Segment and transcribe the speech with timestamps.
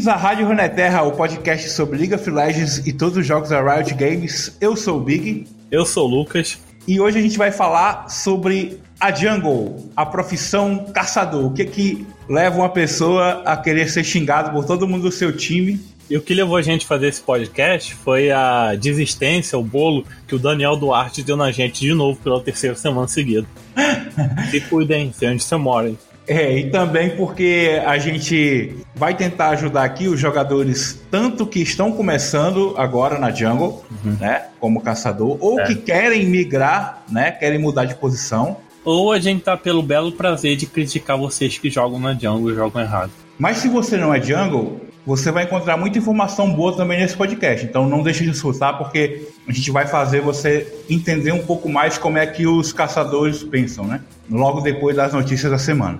[0.00, 3.60] Bem-vindos à Rádio Runeterra, o podcast sobre League of Legends e todos os jogos da
[3.60, 4.56] Riot Games.
[4.58, 5.46] Eu sou o Big.
[5.70, 6.58] Eu sou o Lucas.
[6.88, 11.44] E hoje a gente vai falar sobre a jungle, a profissão caçador.
[11.44, 15.36] O que que leva uma pessoa a querer ser xingado por todo mundo do seu
[15.36, 19.62] time e o que levou a gente a fazer esse podcast foi a desistência, o
[19.62, 23.46] bolo que o Daniel Duarte deu na gente de novo pela terceira semana seguida.
[24.50, 25.92] Se cuidem, sei onde você mora.
[26.30, 31.90] É, e também porque a gente vai tentar ajudar aqui os jogadores, tanto que estão
[31.90, 34.12] começando agora na jungle, uhum.
[34.12, 35.66] né, como caçador, ou é.
[35.66, 38.58] que querem migrar, né, querem mudar de posição.
[38.84, 42.54] Ou a gente tá pelo belo prazer de criticar vocês que jogam na jungle e
[42.54, 43.10] jogam errado.
[43.36, 47.66] Mas se você não é jungle, você vai encontrar muita informação boa também nesse podcast.
[47.66, 51.98] Então não deixe de escutar, porque a gente vai fazer você entender um pouco mais
[51.98, 54.00] como é que os caçadores pensam, né?
[54.30, 55.98] Logo depois das notícias da semana.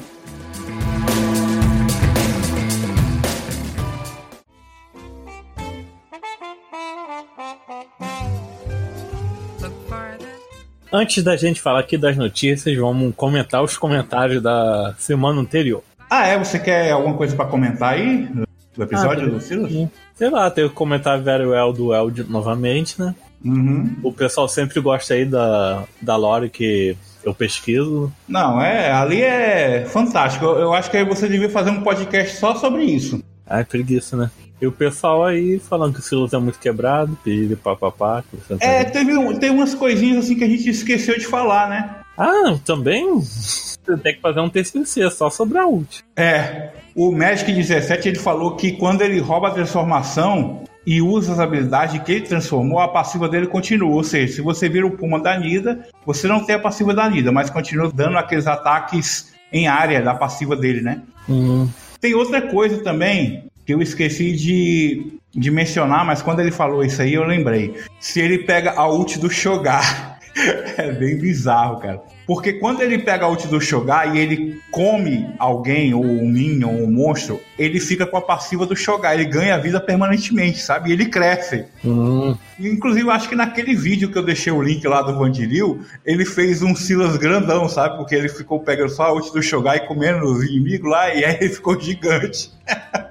[10.92, 15.82] Antes da gente falar aqui das notícias, vamos comentar os comentários da semana anterior.
[16.10, 16.36] Ah, é?
[16.36, 18.28] Você quer alguma coisa para comentar aí?
[18.76, 19.88] do episódio ah, do Silas?
[20.14, 23.14] Sei lá, tem o comentário very well do Eld novamente, né?
[23.44, 23.96] Uhum.
[24.02, 28.12] O pessoal sempre gosta aí da, da lore que eu pesquiso.
[28.28, 30.44] Não, é, ali é fantástico.
[30.44, 33.22] Eu, eu acho que aí você devia fazer um podcast só sobre isso.
[33.46, 34.30] Ah, é preguiça, né?
[34.60, 38.22] E o pessoal aí falando que o Silas é muito quebrado, pedindo papapá.
[38.60, 41.96] É, teve um, tem umas coisinhas assim que a gente esqueceu de falar, né?
[42.18, 43.06] Ah, também?
[43.20, 46.04] Você tem que fazer um TCC só sobre a ult.
[46.14, 51.40] É, o Magic 17 ele falou que quando ele rouba a transformação e usa as
[51.40, 53.90] habilidades que ele transformou, a passiva dele continua.
[53.90, 57.08] Ou seja, se você vira o Puma da Nida, você não tem a passiva da
[57.08, 61.00] Nida, mas continua dando aqueles ataques em área da passiva dele, né?
[61.26, 61.68] Uhum.
[62.00, 67.00] Tem outra coisa também que eu esqueci de, de mencionar, mas quando ele falou isso
[67.00, 67.72] aí eu lembrei.
[68.00, 70.18] Se ele pega a ult do Shogar,
[70.76, 72.02] é bem bizarro, cara.
[72.26, 76.80] Porque quando ele pega a ult do Shogar e ele come alguém, ou um Minion,
[76.80, 79.14] ou um monstro, ele fica com a passiva do Shogar.
[79.14, 80.90] Ele ganha vida permanentemente, sabe?
[80.90, 81.64] E ele cresce.
[81.84, 82.36] Uhum.
[82.58, 86.24] Inclusive, eu acho que naquele vídeo que eu deixei o link lá do Vandiril, ele
[86.24, 87.96] fez um Silas grandão, sabe?
[87.96, 91.24] Porque ele ficou pegando só a ult do Shogar e comendo os inimigos lá, e
[91.24, 92.50] aí ele ficou gigante.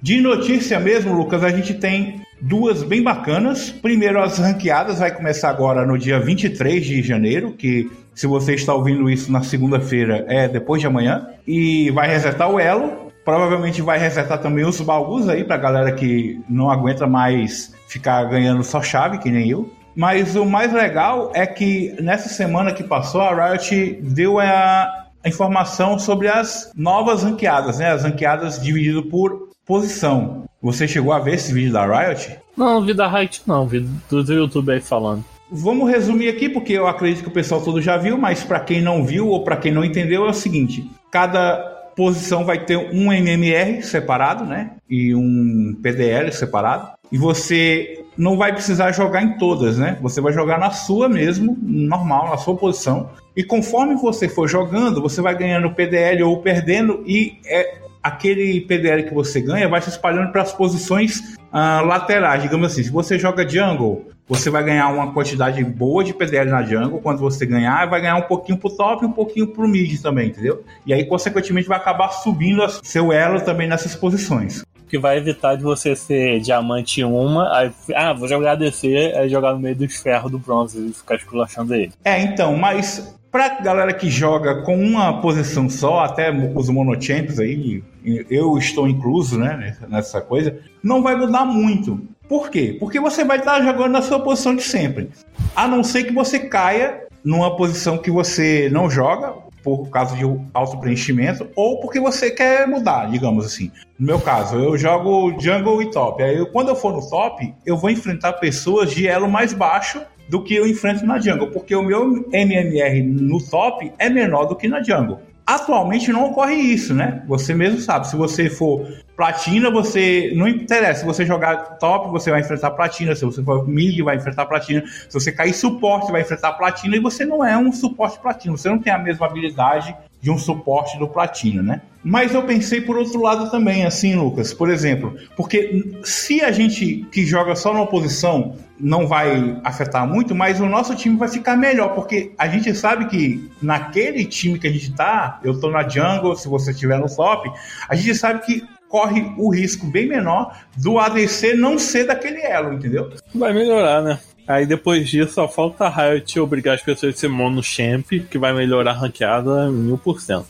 [0.00, 3.70] De notícia mesmo, Lucas, a gente tem duas bem bacanas.
[3.70, 8.74] Primeiro, as ranqueadas vai começar agora no dia 23 de janeiro, que se você está
[8.74, 13.04] ouvindo isso na segunda-feira é depois de amanhã, e vai resetar o elo.
[13.24, 18.62] Provavelmente vai resetar também os baús aí pra galera que não aguenta mais ficar ganhando
[18.62, 19.70] só chave, que nem eu.
[19.96, 25.98] Mas o mais legal é que nessa semana que passou, a Riot deu a informação
[25.98, 27.90] sobre as novas ranqueadas, né?
[27.90, 30.44] As ranqueadas divididas por posição.
[30.62, 32.38] Você chegou a ver esse vídeo da Riot?
[32.56, 35.24] Não, vi da Riot não, vi do YouTube aí falando.
[35.50, 38.80] Vamos resumir aqui, porque eu acredito que o pessoal todo já viu, mas para quem
[38.80, 41.56] não viu ou para quem não entendeu é o seguinte: cada
[41.94, 44.72] posição vai ter um MMR separado, né?
[44.88, 46.88] E um PDL separado.
[47.12, 49.98] E você não vai precisar jogar em todas, né?
[50.00, 53.10] Você vai jogar na sua mesmo, normal, na sua posição.
[53.36, 59.04] E conforme você for jogando, você vai ganhando PDL ou perdendo, e é aquele PDL
[59.04, 62.42] que você ganha vai se espalhando para as posições uh, laterais.
[62.42, 66.62] Digamos assim, se você joga jungle, você vai ganhar uma quantidade boa de PDL na
[66.62, 67.00] jungle.
[67.00, 70.28] Quando você ganhar, vai ganhar um pouquinho pro top e um pouquinho pro mid também,
[70.28, 70.62] entendeu?
[70.86, 74.64] E aí, consequentemente, vai acabar subindo seu elo também nessas posições.
[74.94, 79.52] Que vai evitar de você ser diamante uma, aí, ah, vou jogar DC, aí jogar
[79.52, 81.90] no meio dos ferros do bronze e ficar esculachando ele.
[82.04, 87.82] É, então, mas Pra galera que joga com uma posição só, até os monochampions aí,
[88.30, 92.00] eu estou incluso, né, nessa coisa, não vai mudar muito.
[92.28, 92.76] Por quê?
[92.78, 95.10] Porque você vai estar jogando na sua posição de sempre.
[95.56, 99.34] A não ser que você caia numa posição que você não joga,
[99.64, 103.72] por causa de alto preenchimento, ou porque você quer mudar, digamos assim.
[103.98, 106.22] No meu caso, eu jogo jungle e top.
[106.22, 110.42] Aí quando eu for no top, eu vou enfrentar pessoas de elo mais baixo do
[110.42, 114.68] que eu enfrento na jungle, porque o meu MMR no top é menor do que
[114.68, 115.20] na jungle.
[115.46, 117.22] Atualmente não ocorre isso, né?
[117.26, 118.08] Você mesmo sabe.
[118.08, 120.32] Se você for platina, você.
[120.34, 121.00] Não interessa.
[121.00, 123.14] Se você jogar top, você vai enfrentar platina.
[123.14, 124.82] Se você for mid, vai enfrentar platina.
[124.86, 126.96] Se você cair suporte, vai enfrentar platina.
[126.96, 128.56] E você não é um suporte platina.
[128.56, 129.94] Você não tem a mesma habilidade
[130.24, 131.82] de um suporte do platina, né?
[132.02, 137.06] Mas eu pensei por outro lado também, assim, Lucas, por exemplo, porque se a gente
[137.12, 141.58] que joga só numa posição não vai afetar muito, mas o nosso time vai ficar
[141.58, 145.86] melhor, porque a gente sabe que naquele time que a gente tá, eu tô na
[145.86, 147.52] jungle, se você estiver no top,
[147.86, 152.72] a gente sabe que corre o risco bem menor do ADC não ser daquele elo,
[152.72, 153.12] entendeu?
[153.34, 154.18] Vai melhorar, né?
[154.46, 158.38] Aí depois disso só falta a Riot obrigar as pessoas a ser mono champ, que
[158.38, 160.48] vai melhorar a ranqueada mil por cento.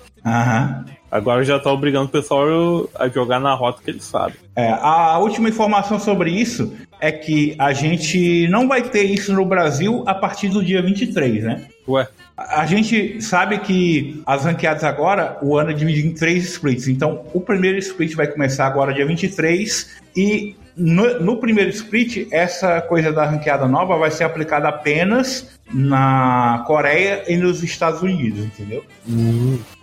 [1.11, 4.35] Agora já tá obrigando o pessoal a jogar na rota que eles sabem.
[4.57, 9.45] É, a última informação sobre isso é que a gente não vai ter isso no
[9.45, 11.63] Brasil a partir do dia 23, né?
[11.87, 16.89] Ué, A gente sabe que as ranqueadas agora, o ano é dividido em três splits.
[16.89, 22.81] Então, o primeiro split vai começar agora dia 23 e no, no primeiro split, essa
[22.81, 28.85] coisa da ranqueada nova vai ser aplicada apenas na Coreia e nos Estados Unidos, entendeu?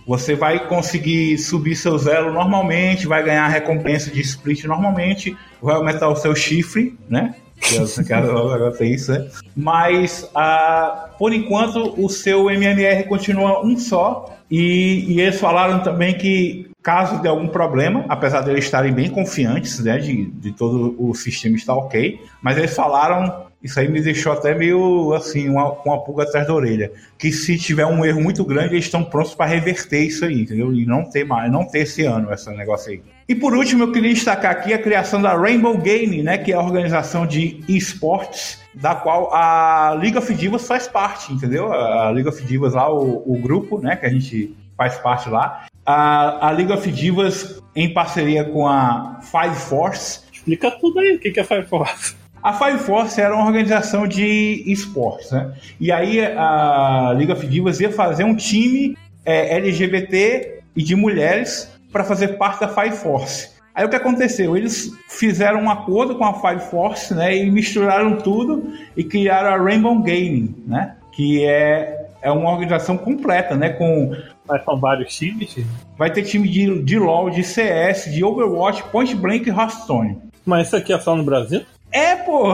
[0.06, 6.10] Você vai conseguir subir seu elo normalmente, vai ganhar recompensa de split normalmente, vai aumentar
[6.10, 7.36] o seu chifre, né?
[7.60, 9.30] Que as ranqueadas novas agora tem isso, né?
[9.56, 14.36] Mas, ah, por enquanto, o seu MMR continua um só.
[14.50, 19.10] E, e eles falaram também que, caso de algum problema, apesar de eles estarem bem
[19.10, 24.02] confiantes, né, de, de todo o sistema estar ok, mas eles falaram, isso aí me
[24.02, 28.22] deixou até meio assim, uma, uma pulga atrás da orelha, que se tiver um erro
[28.22, 30.74] muito grande, eles estão prontos para reverter isso aí, entendeu?
[30.74, 33.02] E não ter mais, não ter esse ano esse negócio aí.
[33.30, 36.56] E por último, eu queria destacar aqui a criação da Rainbow Gaming, né, que é
[36.56, 41.72] a organização de esportes da qual a League of Divas faz parte, entendeu?
[41.72, 45.66] A League of Divas lá, o, o grupo, né, que a gente faz parte lá.
[45.86, 51.20] A, a League of Divas, em parceria com a Five Force, explica tudo aí, o
[51.20, 52.16] que é Fire Force?
[52.44, 55.54] a Five Force era uma organização de esportes, né?
[55.80, 61.72] E aí a League of Divas ia fazer um time é, LGBT e de mulheres
[61.92, 63.50] para fazer parte da Five Force.
[63.76, 64.58] Aí o que aconteceu?
[64.58, 67.36] Eles fizeram um acordo com a Five Force, né?
[67.38, 70.96] E misturaram tudo e criaram a Rainbow Gaming, né?
[71.14, 73.70] Que é, é uma organização completa, né?
[73.70, 74.14] Com
[74.52, 75.56] Mas são vários times?
[75.98, 80.18] vai ter time de, de LoL, de CS, de Overwatch, Point Blank e Hearthstone.
[80.46, 81.62] Mas isso aqui é só no Brasil?
[81.92, 82.54] É, pô!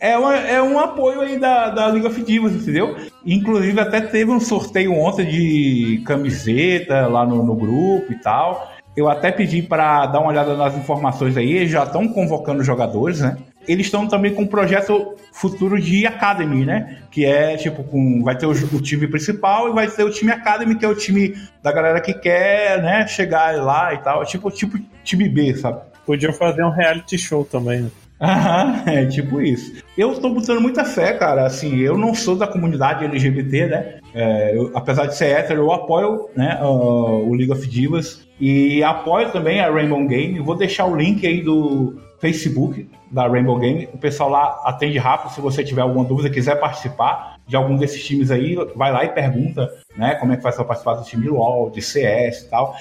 [0.00, 2.96] é, uma- é um apoio aí da, da League of Divas, entendeu?
[3.24, 8.72] Inclusive, até teve um sorteio ontem de camiseta lá no, no grupo e tal.
[8.96, 13.20] Eu até pedi para dar uma olhada nas informações aí, eles já estão convocando jogadores,
[13.20, 13.36] né?
[13.68, 16.98] Eles estão também com um projeto futuro de Academy, né?
[17.10, 20.32] Que é tipo, com, vai ter o, o time principal e vai ter o time
[20.32, 24.24] Academy, que é o time da galera que quer, né, chegar lá e tal.
[24.24, 25.80] Tipo, tipo time B, sabe?
[26.04, 27.90] Podiam fazer um reality show também, né?
[28.20, 29.74] Aham, é tipo isso.
[29.96, 31.44] Eu tô botando muita fé, cara.
[31.44, 33.94] Assim, eu não sou da comunidade LGBT, né?
[34.14, 38.82] É, eu- apesar de ser hétero, eu apoio né, uh, o League of Divas e
[38.82, 40.38] apoio também a Rainbow Game.
[40.40, 43.88] Vou deixar o link aí do Facebook da Rainbow Game.
[43.92, 45.32] O pessoal lá atende rápido.
[45.32, 49.08] Se você tiver alguma dúvida, quiser participar de algum desses times aí, vai lá e
[49.08, 50.14] pergunta, né?
[50.16, 52.74] Como é que faz para participar do time LoL, de CS e tal.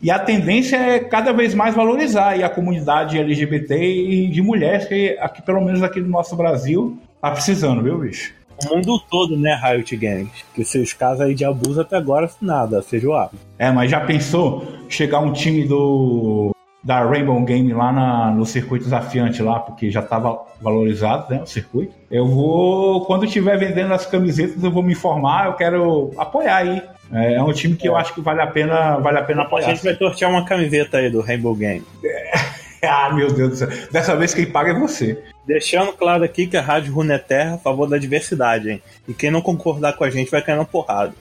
[0.00, 4.86] E a tendência é cada vez mais valorizar aí a comunidade LGBT e de mulheres,
[4.86, 8.34] que aqui, pelo menos aqui no nosso Brasil, tá precisando, viu, bicho?
[8.64, 10.44] O mundo todo, né, Riot Games?
[10.54, 13.30] Que seus casos aí de abuso até agora, nada, feijoada.
[13.58, 18.84] É, mas já pensou chegar um time do da Rainbow Game lá na- no circuito
[18.84, 21.94] desafiante lá, porque já estava valorizado, né, o circuito.
[22.10, 26.82] Eu vou, quando estiver vendendo as camisetas, eu vou me informar, eu quero apoiar aí.
[27.12, 29.44] É, é um time que eu acho que vale a pena, vale a pena A
[29.44, 29.68] apoiar.
[29.70, 31.84] gente vai sortear uma camiseta aí do Rainbow Game.
[32.84, 33.68] Ah, meu Deus do céu.
[33.92, 35.22] Dessa vez quem paga é você.
[35.46, 38.82] Deixando claro aqui que a Rádio Runeterra é a favor da diversidade, hein?
[39.06, 41.12] E quem não concordar com a gente vai cair na porrada.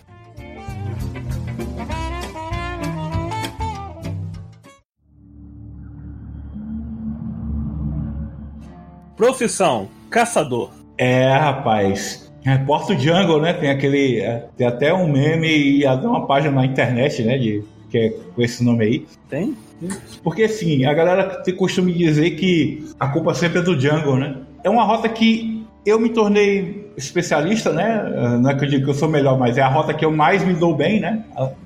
[9.22, 10.72] Profissão: caçador.
[10.98, 12.34] É, rapaz.
[12.44, 13.54] É, Porto Jungle, né?
[13.54, 14.20] Tem aquele.
[14.20, 17.38] é, tem até um meme e até uma página na internet, né?
[17.38, 19.06] De, que é com esse nome aí.
[19.30, 19.56] Tem?
[20.24, 24.38] Porque assim, a galera tem costume dizer que a culpa sempre é do Jungle, né?
[24.64, 28.40] É uma rota que eu me tornei especialista, né?
[28.42, 30.10] Não é que eu digo que eu sou melhor, mas é a rota que eu
[30.10, 31.24] mais me dou bem, né?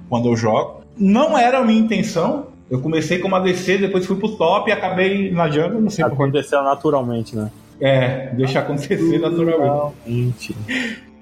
[0.09, 0.81] Quando eu jogo.
[0.97, 2.47] Não era a minha intenção.
[2.69, 6.03] Eu comecei como ADC, depois fui pro top e acabei na jungle, não sei.
[6.03, 7.51] Aconteceu naturalmente, né?
[7.79, 10.55] É, deixa acontecer naturalmente.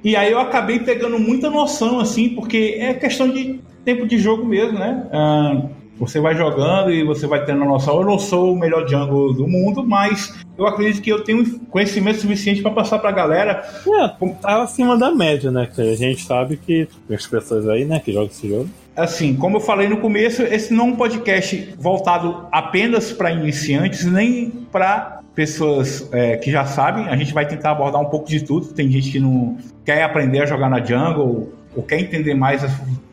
[0.03, 4.45] E aí eu acabei pegando muita noção, assim, porque é questão de tempo de jogo
[4.45, 5.07] mesmo, né?
[5.11, 5.61] Ah,
[5.97, 7.99] você vai jogando e você vai tendo a noção.
[7.99, 12.19] Eu não sou o melhor jungle do mundo, mas eu acredito que eu tenho conhecimento
[12.19, 13.63] suficiente para passar pra galera.
[13.87, 14.07] É,
[14.41, 15.67] tá acima da média, né?
[15.73, 18.69] Que a gente sabe que as pessoas aí, né, que jogam esse jogo.
[18.95, 24.05] Assim, como eu falei no começo, esse não é um podcast voltado apenas para iniciantes,
[24.05, 27.09] nem para pessoas é, que já sabem.
[27.09, 28.67] A gente vai tentar abordar um pouco de tudo.
[28.67, 32.63] Tem gente que não quer aprender a jogar na jungle ou quer entender mais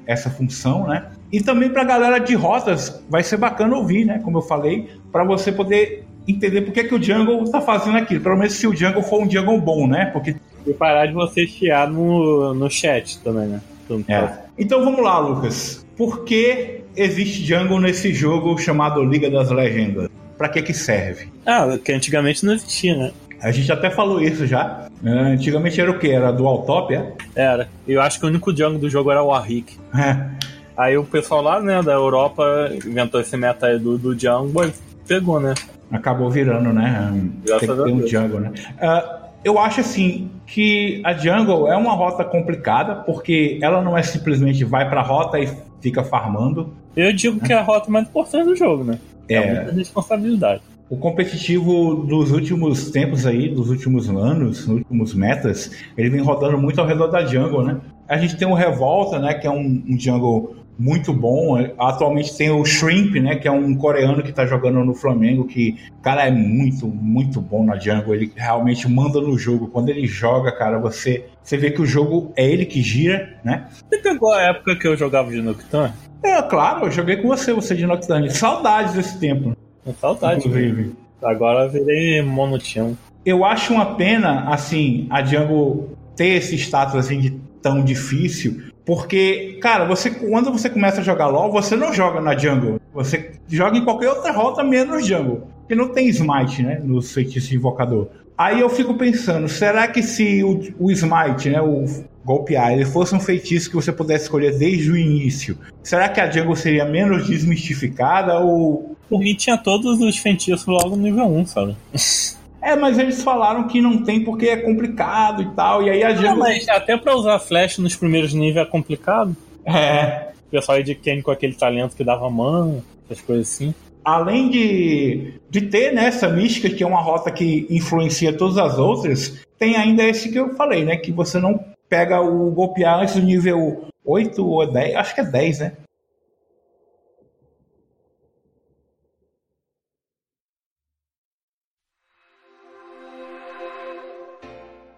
[0.06, 1.06] essa função, né?
[1.32, 4.20] E também para a galera de rotas vai ser bacana ouvir, né?
[4.22, 8.20] Como eu falei, para você poder entender por que, que o Jungle está fazendo aquilo.
[8.20, 10.06] Pelo menos se o Jungle for um Jungle bom, né?
[10.06, 13.60] Porque e parar de você chiar no, no chat também, né?
[14.08, 14.28] É.
[14.58, 15.86] Então vamos lá, Lucas.
[15.96, 20.08] Por que existe Jungle nesse jogo chamado Liga das Legendas?
[20.36, 21.28] Para que que serve?
[21.44, 23.12] Ah, que antigamente não existia, né?
[23.42, 24.86] A gente até falou isso já.
[25.04, 26.10] É, antigamente era o que?
[26.10, 27.12] Era Dual Top, é?
[27.34, 27.68] Era.
[27.88, 29.76] Eu acho que o único jungle do jogo era o Warwick.
[29.96, 30.50] É.
[30.76, 34.72] Aí o pessoal lá, né, da Europa inventou esse meta aí do, do jungle e
[35.06, 35.54] pegou, né?
[35.90, 37.12] Acabou virando, né?
[37.44, 38.52] Graças Tem que ter um jungle, né?
[38.80, 44.02] Uh, eu acho assim que a jungle é uma rota complicada porque ela não é
[44.02, 45.48] simplesmente vai para a rota e
[45.80, 46.74] fica farmando.
[46.96, 47.46] Eu digo né?
[47.46, 48.98] que é a rota mais importante do jogo, né?
[49.28, 50.62] É, é muita responsabilidade.
[50.88, 56.58] O competitivo dos últimos tempos aí, dos últimos anos, dos últimos metas, ele vem rodando
[56.58, 57.80] muito ao redor da jungle, né?
[58.08, 61.58] A gente tem o Revolta, né, que é um, um jungle muito bom.
[61.78, 65.76] Atualmente tem o Shrimp, né, que é um coreano que tá jogando no Flamengo, que,
[66.00, 68.14] cara, é muito, muito bom na jungle.
[68.14, 69.68] Ele realmente manda no jogo.
[69.68, 73.66] Quando ele joga, cara, você, você vê que o jogo é ele que gira, né?
[73.90, 75.92] Você pegou a época que eu jogava de Nocturne?
[76.22, 78.30] É, claro, eu joguei com você, você de Nocturne.
[78.30, 79.54] Saudades desse tempo.
[80.00, 80.94] Saudades, inclusive.
[81.22, 82.96] Agora virei monotião.
[83.24, 89.56] Eu acho uma pena, assim, a Jungle ter esse status assim de tão difícil, porque,
[89.62, 93.78] cara, você quando você começa a jogar LoL, você não joga na jungle, você joga
[93.78, 98.08] em qualquer outra rota menos jungle, porque não tem smite, né, no feitiço invocador.
[98.36, 101.84] Aí eu fico pensando, será que se o, o smite, né, o
[102.24, 106.28] golpear, ele fosse um feitiço que você pudesse escolher desde o início, será que a
[106.28, 111.46] jungle seria menos desmistificada ou por mim tinha todos os feitiços logo no nível 1,
[111.46, 111.76] sabe?
[112.62, 115.82] É, mas eles falaram que não tem porque é complicado e tal.
[115.82, 116.36] E aí a gente.
[116.36, 119.34] mas até pra usar flash nos primeiros níveis é complicado.
[119.64, 120.30] É.
[120.48, 123.74] O pessoal de Kenny com aquele talento que dava mano, essas coisas assim.
[124.04, 128.78] Além de, de ter né, essa mística, que é uma rota que influencia todas as
[128.78, 130.96] outras, tem ainda esse que eu falei, né?
[130.96, 135.24] Que você não pega o golpear antes do nível 8 ou 10, acho que é
[135.24, 135.72] 10, né?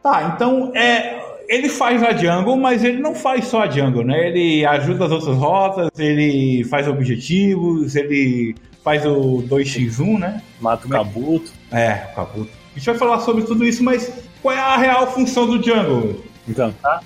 [0.03, 4.29] Tá, então é, ele faz a jungle, mas ele não faz só a jungle, né?
[4.29, 10.43] Ele ajuda as outras rotas, ele faz objetivos, ele faz o 2x1, né?
[10.61, 11.53] Mata o Kabuto.
[11.71, 12.51] É, o Kabuto.
[12.75, 16.25] A gente vai falar sobre tudo isso, mas qual é a real função do jungle?
[16.49, 17.05] Encantar?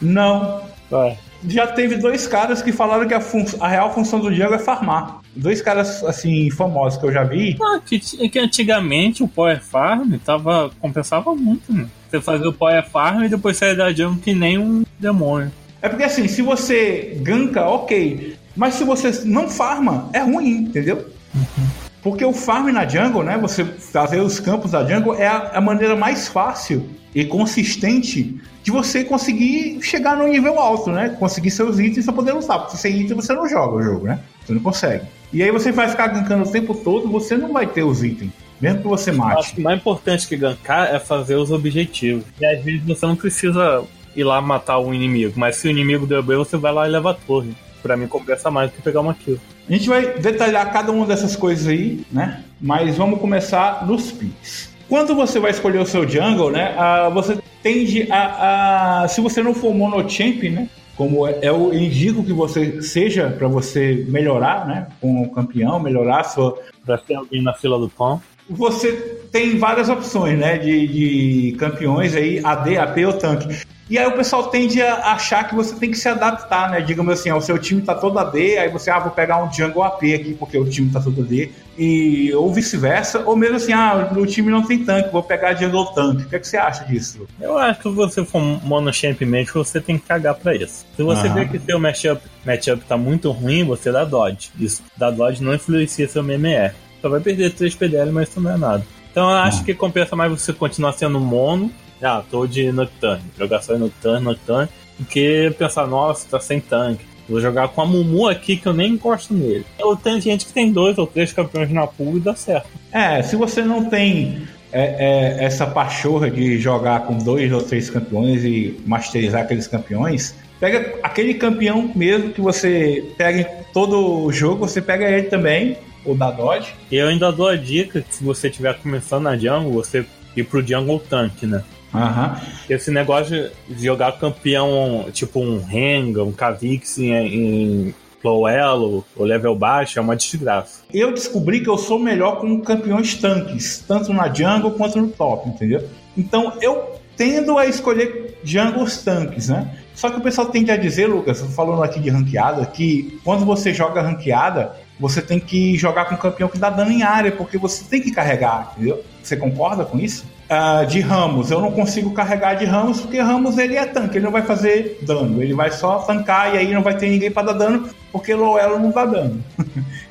[0.00, 0.62] Não.
[0.90, 1.16] Ué.
[1.48, 3.22] Já teve dois caras que falaram que a,
[3.60, 5.21] a real função do jungle é farmar.
[5.34, 7.56] Dois caras, assim, famosos que eu já vi.
[7.60, 11.86] Ah, que, que antigamente o Power Farm tava, compensava muito, né?
[12.10, 15.50] Você fazia o Power Farm e depois sair da jungle que nem um demônio.
[15.80, 18.36] É porque assim, se você ganka, ok.
[18.54, 21.06] Mas se você não farma, é ruim, entendeu?
[21.34, 21.66] Uhum.
[22.02, 23.38] Porque o farm na jungle, né?
[23.38, 28.70] Você fazer os campos da jungle é a, a maneira mais fácil e consistente de
[28.70, 31.16] você conseguir chegar no nível alto, né?
[31.18, 32.60] Conseguir seus itens para poder lutar.
[32.60, 34.18] Porque sem item você não joga o jogo, né?
[34.44, 35.04] Você não consegue.
[35.32, 38.30] E aí você vai ficar gankando o tempo todo, você não vai ter os itens.
[38.60, 39.38] Mesmo que você mate.
[39.38, 42.24] Acho que o mais importante que gankar é fazer os objetivos.
[42.40, 43.82] E às vezes você não precisa
[44.14, 46.90] ir lá matar o inimigo, mas se o inimigo deu bem, você vai lá e
[46.90, 47.54] leva a torre.
[47.82, 49.40] Pra mim compensa mais do que pegar uma kill.
[49.68, 52.44] A gente vai detalhar cada uma dessas coisas aí, né?
[52.60, 54.70] Mas vamos começar nos picks.
[54.88, 56.76] Quando você vai escolher o seu jungle, né?
[56.76, 60.68] Uh, você tende a, a, Se você não for monochamp, né?
[60.96, 64.88] Como é, eu indico que você seja para você melhorar, né?
[65.00, 66.58] Com o campeão, melhorar a sua.
[66.84, 68.20] Pra ter alguém na fila do pão
[68.50, 68.92] você
[69.30, 73.62] tem várias opções, né, de, de campeões aí, AD, AP ou tanque.
[73.92, 76.80] E aí o pessoal tende a achar que você tem que se adaptar, né?
[76.80, 79.82] Digamos assim, o seu time tá todo AD, aí você, ah, vou pegar um jungle
[79.82, 84.10] AP aqui porque o time tá todo AD, e, ou vice-versa, ou mesmo assim, ah,
[84.16, 86.22] o time não tem tanque, vou pegar jungle tanque.
[86.22, 87.28] O que, é que você acha disso?
[87.38, 90.86] Eu acho que se você for monochamp match, você tem que cagar pra isso.
[90.96, 94.52] Se você vê que seu matchup, matchup tá muito ruim, você dá dodge.
[94.58, 96.72] Isso, dá dodge não influencia seu MMR.
[97.02, 98.86] Só vai perder 3 PDL, mas isso não é nada.
[99.10, 101.70] Então eu acho que compensa mais você continuar sendo mono.
[102.02, 103.22] Ah, tô de Nocturne.
[103.38, 104.68] Jogar só Nocturne, Nocturne.
[104.98, 107.04] Do que pensar, nossa, tá sem tanque.
[107.28, 109.64] Vou jogar com a Mumu aqui que eu nem encosto nele.
[109.78, 112.68] Eu tenho gente que tem dois ou três campeões na pool e dá certo.
[112.90, 114.42] É, se você não tem
[114.72, 120.34] é, é, essa pachorra de jogar com dois ou três campeões e masterizar aqueles campeões,
[120.58, 125.76] pega aquele campeão mesmo que você pega em todo o jogo, você pega ele também
[126.04, 126.74] ou da Dodge.
[126.90, 130.04] Eu ainda dou a dica que se você estiver começando na jungle, você
[130.36, 131.62] ir pro jungle tank, né?
[131.94, 132.40] Aham.
[132.68, 137.94] Esse negócio de jogar campeão, tipo um Renga, um Kha'Zix em, em
[138.24, 140.82] low elo ou level baixo, é uma desgraça.
[140.92, 145.48] Eu descobri que eu sou melhor com campeões tanques, tanto na jungle quanto no top,
[145.48, 145.88] entendeu?
[146.16, 149.78] Então eu tendo a escolher jungles tanques, né?
[149.94, 153.74] Só que o pessoal tende a dizer, Lucas, falando aqui de ranqueada, que quando você
[153.74, 157.58] joga ranqueada, você tem que jogar com um campeão que dá dano em área, porque
[157.58, 159.04] você tem que carregar, entendeu?
[159.22, 160.24] Você concorda com isso?
[160.52, 164.26] Uh, de Ramos, eu não consigo carregar de Ramos porque Ramos ele é tanque, ele
[164.26, 167.46] não vai fazer dano, ele vai só tancar e aí não vai ter ninguém para
[167.46, 169.42] dar dano porque Loelo não dá dano.
[169.58, 169.64] o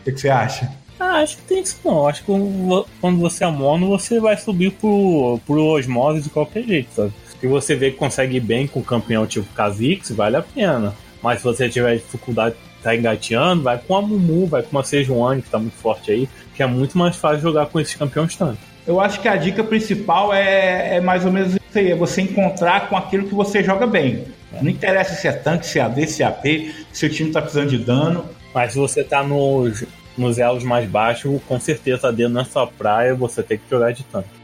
[0.04, 0.72] que, que, você acha?
[1.00, 2.08] Ah, acho que tem isso não.
[2.08, 2.32] Acho que
[3.00, 7.14] quando você é mono, você vai subir pro, pro osmose de qualquer jeito, sabe?
[7.40, 10.96] Se você vê que consegue bem com um campeão tipo Kha'Zix, vale a pena.
[11.22, 15.44] Mas se você tiver dificuldade tá engateando, vai com a Mumu, vai com a Sejuani,
[15.44, 18.71] que tá muito forte aí, que é muito mais fácil jogar com esses campeões tanques.
[18.86, 22.22] Eu acho que a dica principal é, é mais ou menos isso aí, é você
[22.22, 24.26] encontrar com aquilo que você joga bem.
[24.60, 26.46] Não interessa se é tanque, se é AD, se é AP,
[26.92, 28.26] se o time tá precisando de dano.
[28.54, 29.84] Mas se você tá nos,
[30.18, 34.04] nos elos mais baixos, com certeza AD na sua praia, você tem que jogar de
[34.04, 34.42] tanque.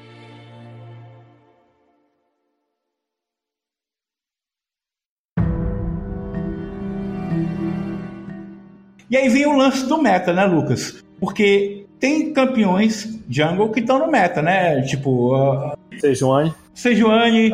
[9.10, 11.04] E aí vem o lance do meta, né, Lucas?
[11.20, 14.82] Porque tem campeões jungle que estão no meta, né?
[14.82, 15.36] Tipo.
[15.36, 16.54] Uh, Sejuani.
[16.74, 17.52] Sejuani,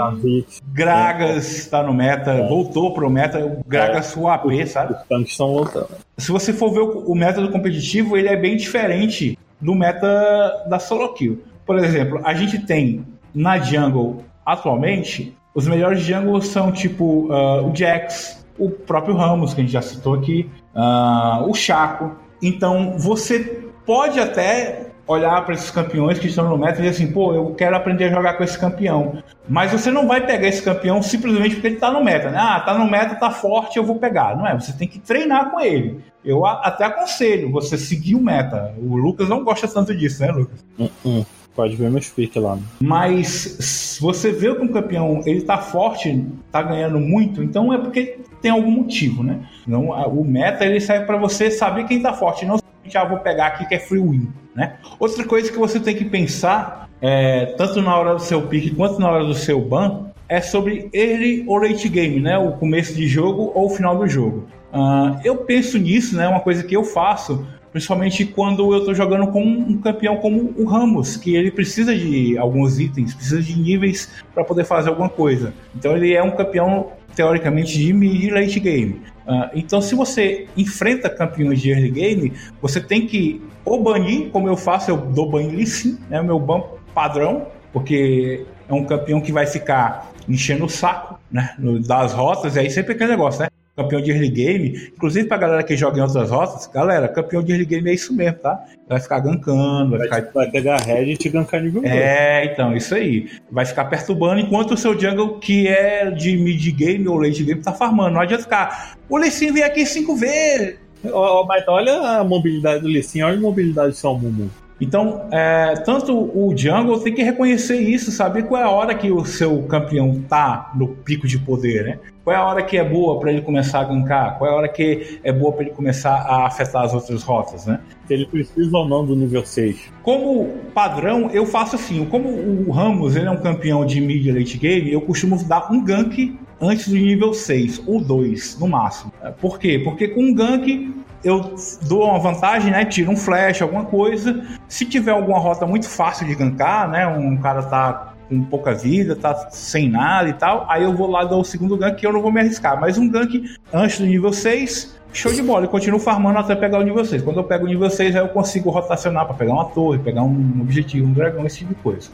[0.73, 2.47] Gragas está no meta, é.
[2.49, 4.19] voltou pro meta, o Gragas é.
[4.19, 4.95] o AP, sabe?
[4.95, 5.87] Os tanques estão voltando.
[6.17, 10.77] Se você for ver o, o método competitivo, ele é bem diferente do meta da
[10.77, 11.41] solo kill.
[11.65, 17.73] Por exemplo, a gente tem na jungle atualmente, os melhores jungles são tipo uh, o
[17.73, 22.11] Jax, o próprio Ramos, que a gente já citou aqui, uh, o Chaco.
[22.41, 27.11] Então você pode até olhar para esses campeões que estão no meta e dizer assim,
[27.11, 29.21] pô, eu quero aprender a jogar com esse campeão.
[29.47, 32.37] Mas você não vai pegar esse campeão simplesmente porque ele está no meta, né?
[32.39, 34.35] Ah, tá no meta, tá forte, eu vou pegar.
[34.37, 35.99] Não é, você tem que treinar com ele.
[36.23, 38.73] Eu até aconselho você seguir o meta.
[38.77, 40.63] O Lucas não gosta tanto disso, né, Lucas?
[40.79, 41.25] Uh -uh.
[41.55, 42.57] Pode ver meu speak lá.
[42.81, 48.21] Mas você vê que um campeão ele tá forte, tá ganhando muito, então é porque
[48.41, 49.39] tem algum motivo, né?
[49.67, 52.57] Então, o meta ele serve para você saber quem tá forte, não
[52.93, 54.75] já vou pegar aqui que é free win, né?
[54.99, 58.99] Outra coisa que você tem que pensar, é, tanto na hora do seu pick quanto
[58.99, 62.37] na hora do seu ban, é sobre early ou late game, né?
[62.37, 64.47] O começo de jogo ou o final do jogo.
[64.71, 66.27] Uh, eu penso nisso, né?
[66.27, 70.65] Uma coisa que eu faço, principalmente quando eu estou jogando com um campeão como o
[70.65, 75.53] Ramos, que ele precisa de alguns itens, precisa de níveis para poder fazer alguma coisa.
[75.75, 79.01] Então ele é um campeão teoricamente de mid late game.
[79.27, 84.47] Uh, então, se você enfrenta campeões de early game, você tem que ou banir, como
[84.47, 88.83] eu faço, eu dou ban Lee Sin, né, o meu ban padrão, porque é um
[88.83, 91.55] campeão que vai ficar enchendo o saco né,
[91.87, 93.47] das rotas, e aí sempre aquele negócio, né?
[93.75, 97.51] Campeão de early game, inclusive pra galera que joga em outras rotas, galera, campeão de
[97.51, 98.63] early game é isso mesmo, tá?
[98.87, 100.31] Vai ficar gankando, vai, vai, ficar...
[100.31, 103.29] vai pegar red e te gankar nível É, então, isso aí.
[103.51, 107.61] Vai ficar perturbando enquanto o seu jungle, que é de mid game ou late game,
[107.61, 108.11] tá farmando.
[108.11, 110.75] Não adianta ficar, o Lee vem aqui cinco vezes.
[111.11, 114.49] Oh, mas olha a mobilidade do Lee olha a mobilidade do seu Mumu.
[114.81, 119.11] Então, é, tanto o jungle tem que reconhecer isso, saber qual é a hora que
[119.11, 121.99] o seu campeão tá no pico de poder, né?
[122.23, 124.37] Qual é a hora que é boa para ele começar a gankar?
[124.37, 127.65] Qual é a hora que é boa para ele começar a afetar as outras rotas,
[127.65, 127.79] né?
[128.07, 129.91] Se ele precisa ou não do nível 6.
[130.01, 132.05] Como padrão, eu faço assim.
[132.05, 135.83] Como o Ramos ele é um campeão de mid late game, eu costumo dar um
[135.83, 139.11] gank antes do nível 6 ou 2 no máximo.
[139.41, 139.79] Por quê?
[139.83, 142.85] Porque com um gank eu dou uma vantagem, né?
[142.85, 144.43] Tiro um flash, alguma coisa.
[144.67, 147.07] Se tiver alguma rota muito fácil de gankar, né?
[147.07, 151.23] Um cara tá com pouca vida, tá sem nada e tal, aí eu vou lá
[151.23, 152.79] dar o segundo gank que eu não vou me arriscar.
[152.79, 155.65] Mas um gank antes do nível 6, show de bola.
[155.65, 157.21] Eu continuo farmando até pegar o nível 6.
[157.21, 160.23] Quando eu pego o nível 6, aí eu consigo rotacionar para pegar uma torre, pegar
[160.23, 162.09] um objetivo, um dragão, esse tipo de coisa.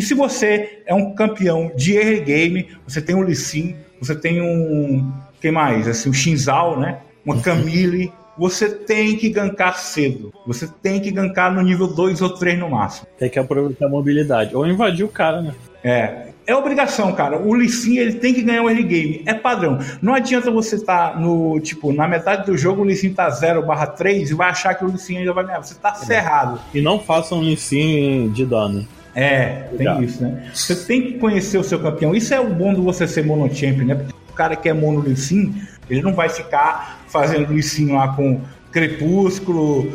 [0.00, 4.14] E se você é um campeão de early game, você tem um Lee Sin, você
[4.14, 5.86] tem um quem mais?
[5.86, 7.00] Assim, o Shinzal, né?
[7.22, 7.42] Uma uhum.
[7.42, 8.10] Camille.
[8.38, 10.32] Você tem que gankar cedo.
[10.46, 13.08] Você tem que gankar no nível 2 ou 3 no máximo.
[13.18, 14.56] Tem que aproveitar a mobilidade.
[14.56, 15.54] Ou invadir o cara, né?
[15.84, 16.28] É.
[16.46, 17.38] É obrigação, cara.
[17.38, 19.22] O Lissin ele tem que ganhar o early game.
[19.26, 19.80] É padrão.
[20.00, 23.66] Não adianta você estar tá no, tipo, na metade do jogo o Lissin tá 0
[23.66, 25.62] barra 3 e vai achar que o Lissin ainda vai ganhar.
[25.62, 26.06] Você tá é.
[26.06, 26.58] cerrado.
[26.72, 28.88] E não faça um Lissin de dano.
[29.14, 30.50] É, tem isso, né?
[30.54, 32.14] Você tem que conhecer o seu campeão.
[32.14, 33.94] Isso é o bom de você ser monochamp, né?
[33.94, 35.54] Porque o cara que é mono Lissin,
[35.88, 39.92] Ele não vai ficar fazendo isso lá com Crepúsculo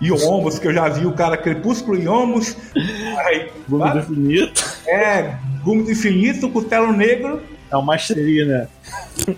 [0.00, 2.56] e Homos, que eu já vi o cara Crepúsculo e Homos.
[3.68, 4.64] Gume do Infinito.
[4.86, 7.42] É, Gume do Infinito, Cutelo Negro.
[7.70, 8.68] É uma estrelinha, né?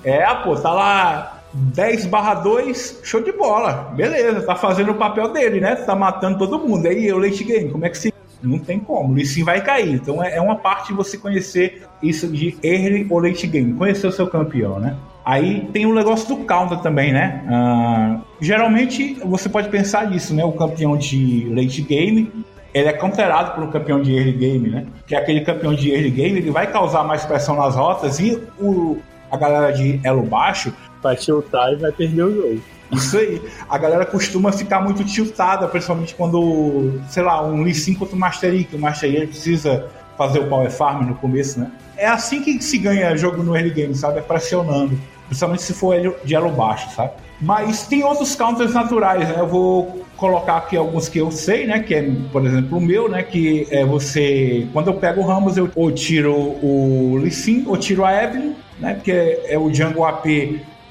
[0.05, 3.92] É, pô, tá lá 10 barra 2, show de bola.
[3.94, 5.76] Beleza, tá fazendo o papel dele, né?
[5.76, 6.87] Tá matando todo mundo.
[6.87, 8.12] Aí o late game, como é que se.
[8.42, 9.94] Não tem como, o Lee vai cair.
[9.94, 14.07] Então é, é uma parte de você conhecer isso de early ou late game, conhecer
[14.07, 14.96] o seu campeão, né?
[15.24, 17.44] Aí tem o negócio do counter também, né?
[17.46, 20.44] Uh, geralmente você pode pensar nisso, né?
[20.44, 24.87] O campeão de late game ele é counterado por um campeão de early game, né?
[25.07, 28.42] Que é aquele campeão de early game, ele vai causar mais pressão nas rotas e
[28.59, 28.98] o,
[29.31, 32.61] a galera de elo baixo vai tiltar e vai perder o jogo.
[32.92, 33.42] Isso aí.
[33.68, 38.18] A galera costuma ficar muito tiltada, principalmente quando, sei lá, um Lee Sin contra o
[38.18, 41.70] Master Yi, que o Master Yi precisa fazer o power farm no começo, né?
[41.96, 44.18] É assim que se ganha jogo no early game, sabe?
[44.18, 44.98] É pressionando.
[45.26, 47.12] Principalmente se for de elo baixo, sabe?
[47.40, 49.37] Mas tem outros counters naturais, né?
[49.38, 51.81] Eu vou colocar aqui alguns que eu sei, né?
[51.81, 53.22] Que é, por exemplo, o meu, né?
[53.22, 54.68] Que é você...
[54.72, 58.52] Quando eu pego o Ramos, eu ou tiro o Lee Sin, ou tiro a Evelyn,
[58.78, 58.94] né?
[58.94, 60.26] Porque é o Jungle AP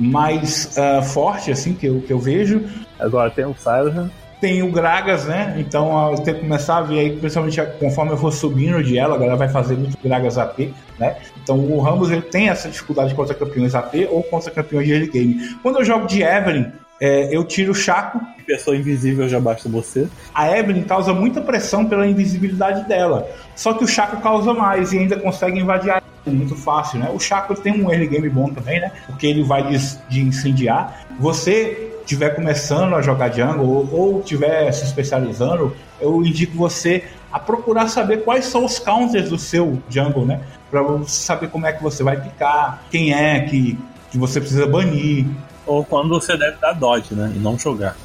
[0.01, 2.63] mais uh, forte, assim, que eu, que eu vejo.
[2.99, 4.09] Agora tem o Silas.
[4.39, 5.55] Tem o Gragas, né?
[5.59, 9.13] Então eu tenho que começar a ver aí, principalmente conforme eu for subindo de ela,
[9.13, 11.17] a galera vai fazer muito Gragas AP, né?
[11.43, 15.11] Então o Ramos ele tem essa dificuldade contra campeões AP ou contra campeões de early
[15.11, 15.55] game.
[15.61, 18.21] Quando eu jogo de Evelyn, é, eu tiro o Chaco.
[18.45, 20.07] Pessoa invisível já basta você.
[20.33, 23.27] A Evelyn causa muita pressão pela invisibilidade dela.
[23.55, 27.09] Só que o Chaco causa mais e ainda consegue invadir a muito fácil, né?
[27.13, 28.91] O Chaco tem um early game bom também, né?
[29.07, 31.05] Porque ele vai de, de incendiar.
[31.19, 37.87] Você estiver começando a jogar jungle ou estiver se especializando, eu indico você a procurar
[37.87, 40.41] saber quais são os counters do seu jungle, né?
[40.69, 43.77] Para saber como é que você vai picar, quem é que,
[44.09, 45.25] que você precisa banir.
[45.65, 47.31] Ou quando você deve dar dodge, né?
[47.35, 47.95] E não jogar.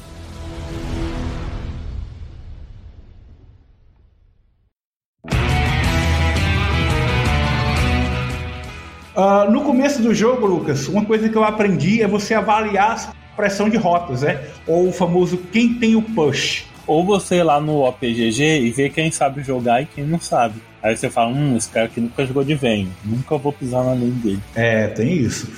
[9.17, 13.35] Uh, no começo do jogo, Lucas, uma coisa que eu aprendi é você avaliar a
[13.35, 14.39] pressão de rotas, né?
[14.67, 16.65] Ou o famoso quem tem o push.
[16.85, 20.61] Ou você ir lá no OPGG e ver quem sabe jogar e quem não sabe.
[20.83, 23.95] Aí você fala, hum, esse cara aqui nunca jogou de vem, nunca vou pisar na
[23.95, 24.39] linha dele.
[24.53, 25.51] É, tem isso.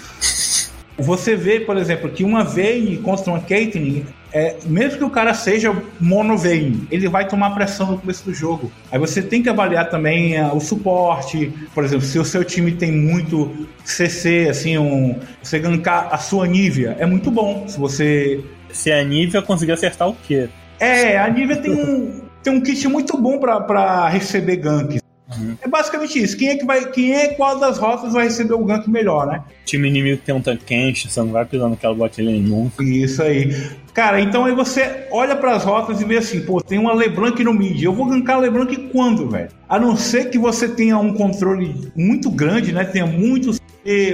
[0.99, 5.33] Você vê, por exemplo, que uma Vayne contra uma Caitlyn, é, mesmo que o cara
[5.33, 8.71] seja mono Vayne, ele vai tomar pressão no começo do jogo.
[8.91, 12.73] Aí você tem que avaliar também uh, o suporte, por exemplo, se o seu time
[12.73, 17.67] tem muito CC, assim, um, você gankar a sua Nivea, é muito bom.
[17.67, 18.43] Se você.
[18.71, 20.47] Se a Nivea conseguir acertar o quê?
[20.79, 25.08] É, a Nivea tem um, tem um kit muito bom para receber ganks.
[25.37, 25.55] Uhum.
[25.61, 26.37] É basicamente isso.
[26.37, 26.85] Quem é que vai.
[26.91, 29.43] Quem é qual das rotas vai receber o gank melhor, né?
[29.65, 32.83] Time inimigo tem um tanque você não vai pisando aquela botlane nunca.
[32.83, 33.53] Isso aí.
[33.93, 37.43] Cara, então aí você olha para as rotas e vê assim, pô, tem uma LeBlanc
[37.43, 37.81] no mid.
[37.81, 39.49] Eu vou gankar a LeBlanc quando, velho?
[39.67, 42.85] A não ser que você tenha um controle muito grande, né?
[42.85, 43.59] Tenha muitos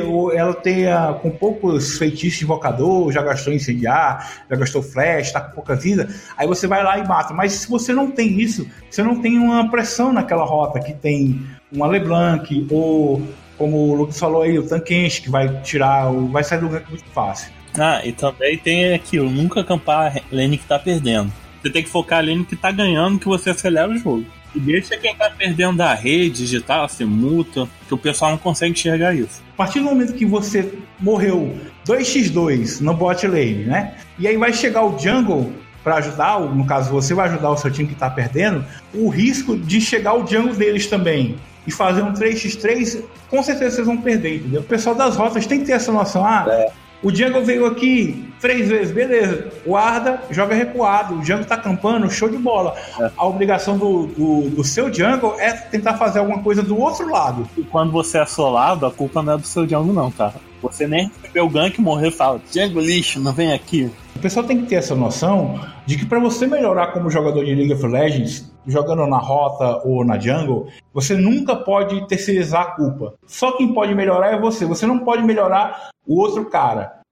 [0.07, 5.41] ou ela tenha com poucos feitiços de invocador, já gastou incendiar, já gastou flash, tá
[5.41, 7.33] com pouca vida, aí você vai lá e mata.
[7.33, 11.45] Mas se você não tem isso, você não tem uma pressão naquela rota que tem
[11.71, 13.21] uma LeBlanc ou
[13.57, 17.05] como o Lucas falou aí, o Tankenche que vai tirar, vai sair do gank muito
[17.05, 17.51] fácil.
[17.77, 21.31] Ah, e também tem aquilo, nunca acampar a lane que tá perdendo.
[21.61, 24.25] Você tem que focar a lane que tá ganhando, que você acelera o jogo.
[24.55, 28.71] E deixa quem tá perdendo da rede digital, se muta, que o pessoal não consegue
[28.71, 29.43] enxergar isso.
[29.53, 33.95] A partir do momento que você morreu 2x2 no bot lane, né?
[34.17, 35.51] E aí vai chegar o jungle
[35.83, 39.55] para ajudar, no caso você vai ajudar o seu time que tá perdendo, o risco
[39.55, 41.35] de chegar o jungle deles também
[41.67, 44.61] e fazer um 3x3, com certeza vocês vão perder, entendeu?
[44.61, 46.25] O pessoal das rotas tem que ter essa noção.
[46.25, 46.71] Ah, é.
[47.03, 49.51] O Django veio aqui três vezes, beleza.
[49.65, 52.75] O Arda joga recuado, o Django tá campando, show de bola.
[52.99, 53.11] É.
[53.15, 57.47] A obrigação do, do, do, seu Django é tentar fazer alguma coisa do outro lado.
[57.57, 60.33] E quando você é assolado, a culpa não é do seu Django, não, tá?
[60.61, 63.91] Você nem recebeu o gank, morreu e fala: Django lixo, não vem aqui.
[64.15, 67.53] O pessoal tem que ter essa noção de que para você melhorar como jogador de
[67.53, 73.13] League of Legends, jogando na rota ou na jungle, você nunca pode terceirizar a culpa.
[73.27, 74.65] Só quem pode melhorar é você.
[74.65, 77.04] Você não pode melhorar o outro cara.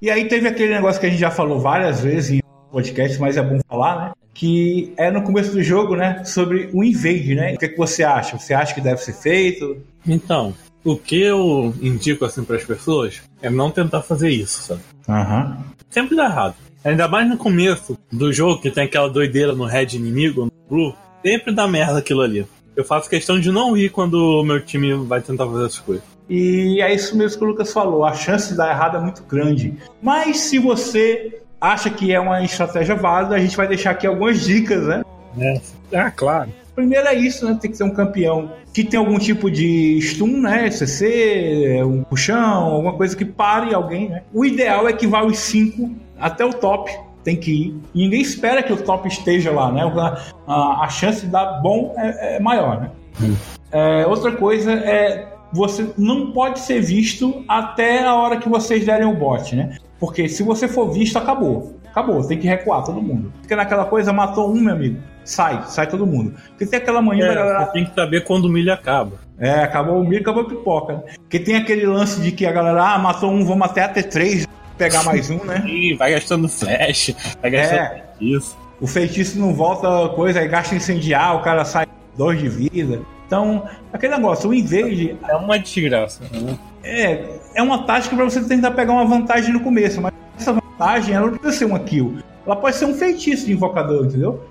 [0.00, 3.36] E aí teve aquele negócio que a gente já falou várias vezes em podcast, mas
[3.36, 4.12] é bom falar, né?
[4.32, 6.22] Que é no começo do jogo, né?
[6.24, 7.54] Sobre o invade, né?
[7.54, 8.38] O que, é que você acha?
[8.38, 9.82] Você acha que deve ser feito?
[10.06, 14.80] Então, o que eu indico assim para as pessoas é não tentar fazer isso, sabe?
[15.08, 15.56] Uhum.
[15.90, 16.54] Sempre dá errado.
[16.84, 21.52] Ainda mais no começo do jogo, que tem aquela doideira no head inimigo, Blue, sempre
[21.52, 22.46] dá merda aquilo ali.
[22.76, 26.04] Eu faço questão de não rir quando o meu time vai tentar fazer essas coisas.
[26.28, 29.22] E é isso mesmo que o Lucas falou, a chance de dar errado é muito
[29.22, 29.74] grande.
[30.02, 34.44] Mas se você acha que é uma estratégia válida, a gente vai deixar aqui algumas
[34.44, 35.02] dicas, né?
[35.38, 35.60] É,
[35.98, 36.50] ah, claro.
[36.74, 37.58] Primeiro é isso, né?
[37.60, 40.70] Tem que ser um campeão que tem algum tipo de stun, né?
[40.70, 44.22] CC, um puxão, alguma coisa que pare alguém, né?
[44.32, 46.96] O ideal é que vá os 5 até o top.
[47.24, 47.80] Tem que ir.
[47.94, 49.82] E ninguém espera que o top esteja lá, né?
[49.82, 52.90] A, a, a chance de dar bom é, é maior, né?
[53.20, 53.34] Hum.
[53.72, 59.06] É, outra coisa é você não pode ser visto até a hora que vocês derem
[59.06, 59.76] o bot, né?
[59.98, 61.78] Porque se você for visto, acabou.
[61.90, 63.32] Acabou, tem que recuar todo mundo.
[63.40, 65.00] Porque naquela coisa, matou um, meu amigo.
[65.24, 66.34] Sai, sai todo mundo.
[66.50, 67.66] Porque tem aquela manhã é, galera...
[67.66, 69.12] Você tem que saber quando o milho acaba.
[69.38, 70.94] É, acabou o milho, acabou a pipoca.
[70.94, 71.02] Né?
[71.16, 74.46] Porque tem aquele lance de que a galera, ah, matou um, vamos até até três,
[74.76, 75.62] pegar mais um, né?
[75.66, 78.56] Sim, vai gastando flash, vai gastando é, feitiço.
[78.80, 83.00] O feitiço não volta coisa, aí gasta incendiar, o cara sai dois de vida.
[83.28, 85.18] Então, aquele negócio, o invade.
[85.28, 86.24] É uma desgraça.
[86.32, 86.58] Né?
[86.82, 91.14] É, é uma tática para você tentar pegar uma vantagem no começo, mas essa vantagem
[91.14, 92.16] ela não precisa ser uma kill.
[92.46, 94.42] Ela pode ser um feitiço de invocador, entendeu?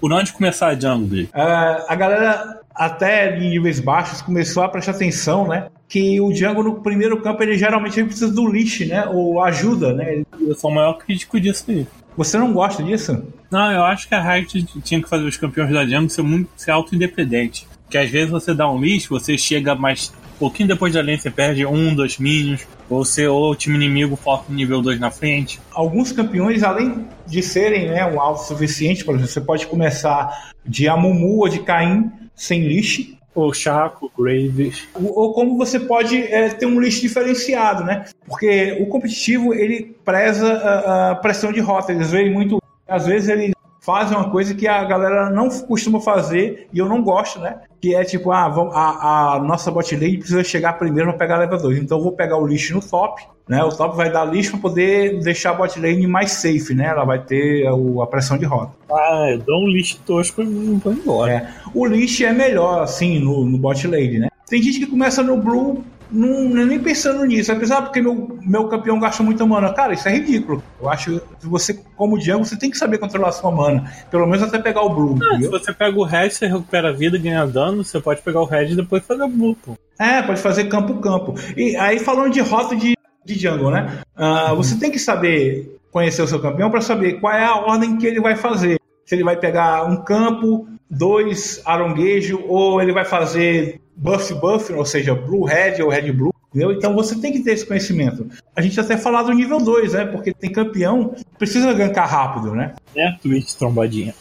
[0.00, 1.24] Por onde começar a jungle?
[1.24, 5.68] Uh, a galera, até em níveis baixos, começou a prestar atenção, né?
[5.90, 9.04] Que o Django no primeiro campo ele geralmente precisa do lixo, né?
[9.06, 10.22] Ou ajuda, né?
[10.40, 11.86] Eu sou o maior crítico disso aí.
[12.16, 13.22] Você não gosta disso?
[13.50, 16.48] Não, eu acho que a Riot tinha que fazer os campeões da Django ser muito
[16.56, 17.66] ser auto-independente.
[17.90, 21.30] Que às vezes você dá um lixo, você chega mais pouquinho depois da lane você
[21.30, 25.60] perde um, dois minions, ou, você, ou o time inimigo foca nível 2 na frente.
[25.70, 30.88] Alguns campeões, além de serem né, um alto suficiente, por exemplo, você pode começar de
[30.88, 33.19] Amumu ou de Caim sem lixo.
[33.34, 34.88] Ou Chaco, Graves.
[34.94, 38.06] Ou, como você pode é, ter um lixo diferenciado, né?
[38.26, 41.92] Porque o competitivo, ele preza a, a pressão de rota.
[41.92, 42.60] Eles veem muito...
[42.88, 47.02] Às vezes ele fazem uma coisa que a galera não costuma fazer e eu não
[47.02, 47.60] gosto, né?
[47.80, 51.36] Que é tipo, ah, vamos, a, a nossa bot lane precisa chegar primeiro para pegar
[51.36, 51.78] a level 2.
[51.78, 53.64] Então eu vou pegar o lixo no top, né?
[53.64, 56.86] O top vai dar lixo para poder deixar a bot lane mais safe, né?
[56.86, 58.72] Ela vai ter a, a pressão de rota.
[58.90, 61.32] Ah, eu dou um lixo tosco e vou embora.
[61.32, 61.48] É.
[61.74, 64.28] O lixo é melhor, assim, no, no bot lane, né?
[64.46, 67.52] Tem gente que começa no Blue não, não nem pensando nisso.
[67.52, 69.72] Apesar ah, porque meu, meu campeão gasta muita mana.
[69.72, 70.62] Cara, isso é ridículo.
[70.80, 73.90] Eu acho que você, como Django, você tem que saber controlar a sua mana.
[74.10, 75.18] Pelo menos até pegar o Blue.
[75.22, 78.40] Ah, se você pega o Red, você recupera a vida, ganha dano, você pode pegar
[78.40, 79.76] o Red e depois fazer o Blue, pô.
[79.98, 81.34] É, pode fazer campo-campo.
[81.56, 84.00] E aí, falando de rota de, de Jungle, né?
[84.16, 87.96] Uh, você tem que saber conhecer o seu campeão para saber qual é a ordem
[87.96, 88.78] que ele vai fazer.
[89.04, 94.84] Se ele vai pegar um campo, dois aronguejo, ou ele vai fazer buff buff, ou
[94.84, 96.32] seja, blue red ou red blue.
[96.48, 96.72] Entendeu?
[96.72, 98.26] Então você tem que ter esse conhecimento.
[98.56, 100.04] A gente até falar do nível 2, né?
[100.06, 102.74] Porque tem campeão precisa gankar rápido, né?
[102.96, 104.14] É, Twitch trombadinha.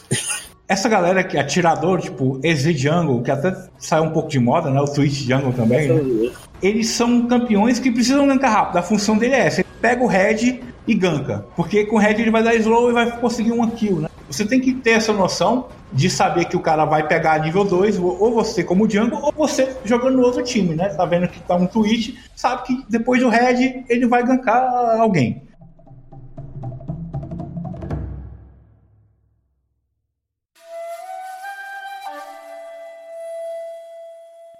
[0.68, 4.70] Essa galera que é atirador, tipo Easy Jungle, que até saiu um pouco de moda,
[4.70, 4.80] né?
[4.80, 6.32] O Twitch Jungle também, né?
[6.62, 8.78] Eles são campeões que precisam gankar rápido.
[8.78, 9.62] A função dele é essa.
[9.62, 11.48] Ele pega o red e ganka.
[11.56, 14.10] Porque com o red ele vai dar slow e vai conseguir uma kill, né?
[14.30, 17.98] Você tem que ter essa noção de saber que o cara vai pegar nível 2,
[17.98, 20.89] ou você como Django, ou você jogando no outro time, né?
[20.89, 24.63] Tá vendo que tá um tweet, sabe que depois do Red ele vai gankar
[25.00, 25.42] alguém.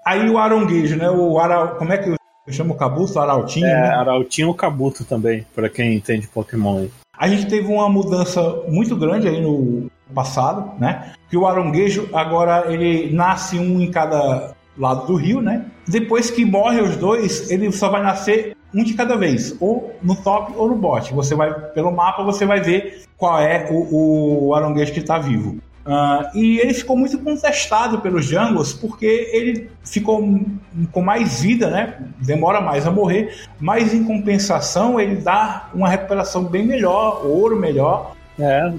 [0.04, 1.08] Aí o aronguejo, né?
[1.12, 1.68] O ara...
[1.76, 2.18] Como é que eu
[2.50, 3.20] chamo o Kabuto?
[3.20, 3.68] Arautinho?
[3.68, 3.90] É, né?
[3.90, 6.88] Arautinho ou Kabuto também, para quem entende Pokémon.
[7.20, 11.12] A gente teve uma mudança muito grande aí no passado, né?
[11.30, 15.66] Que o aronguejo agora ele nasce um em cada lado do rio, né?
[15.86, 20.16] Depois que morre os dois, ele só vai nascer um de cada vez, ou no
[20.16, 21.14] top ou no bot.
[21.14, 25.58] Você vai pelo mapa, você vai ver qual é o, o aronguejo que está vivo.
[25.86, 30.40] Uh, e ele ficou muito contestado pelos jungles porque ele ficou
[30.92, 31.98] com mais vida, né?
[32.20, 38.14] Demora mais a morrer, mas em compensação ele dá uma recuperação bem melhor, ouro melhor
[38.40, 38.72] é,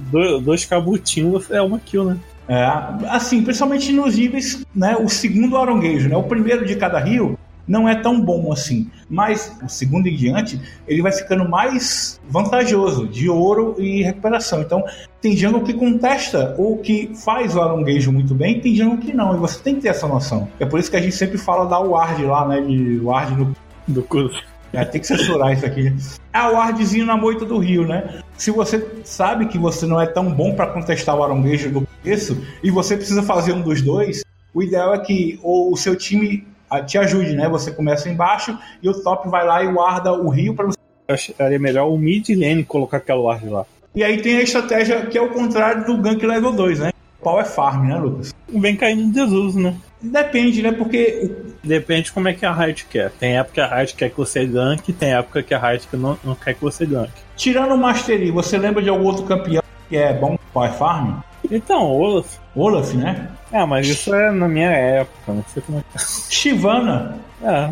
[0.43, 2.17] dois cabutinhos é uma kill, né?
[2.49, 2.65] É,
[3.09, 4.97] assim, principalmente nos níveis, né?
[4.97, 6.17] O segundo aronguejo, né?
[6.17, 7.39] O primeiro de cada rio
[7.71, 8.91] não é tão bom assim.
[9.09, 14.61] Mas o segundo em diante, ele vai ficando mais vantajoso de ouro e recuperação.
[14.61, 14.85] Então,
[15.21, 19.37] tem jungle que contesta ou que faz o aronguejo muito bem, tem jungle que não.
[19.37, 20.49] E você tem que ter essa noção.
[20.59, 22.61] É por isso que a gente sempre fala da ward lá, né?
[22.61, 23.55] De ward no.
[23.87, 24.41] Do curso.
[24.73, 25.93] É, tem que censurar isso aqui.
[26.33, 28.21] É o wardzinho na moita do rio, né?
[28.37, 32.41] Se você sabe que você não é tão bom para contestar o aronguejo do começo
[32.63, 34.23] e você precisa fazer um dos dois,
[34.55, 36.47] o ideal é que ou o seu time
[36.87, 37.49] te ajude, né?
[37.49, 40.79] Você começa embaixo e o top vai lá e guarda o rio para você.
[41.09, 43.67] Acharia melhor o mid lane colocar aquela ward lá.
[43.95, 46.93] E aí tem a estratégia que é o contrário do gank level 2, né?
[47.21, 48.33] Power farm, né, Lucas?
[48.49, 49.75] Vem caindo em desuso, né?
[50.01, 50.73] Depende, né?
[50.73, 51.31] Porque.
[51.63, 53.11] Depende como é que a Riot quer.
[53.11, 56.19] Tem época que a Riot quer que você gank, tem época que a Riot não,
[56.25, 57.11] não quer que você gank.
[57.37, 61.21] Tirando o Mastery, você lembra de algum outro campeão que é bom Power Farm?
[61.51, 62.39] Então, Olaf.
[62.55, 63.29] Olaf, né?
[63.51, 65.99] É, mas isso é na minha época, não sei como é que tá.
[66.31, 67.19] Shivana.
[67.43, 67.71] É.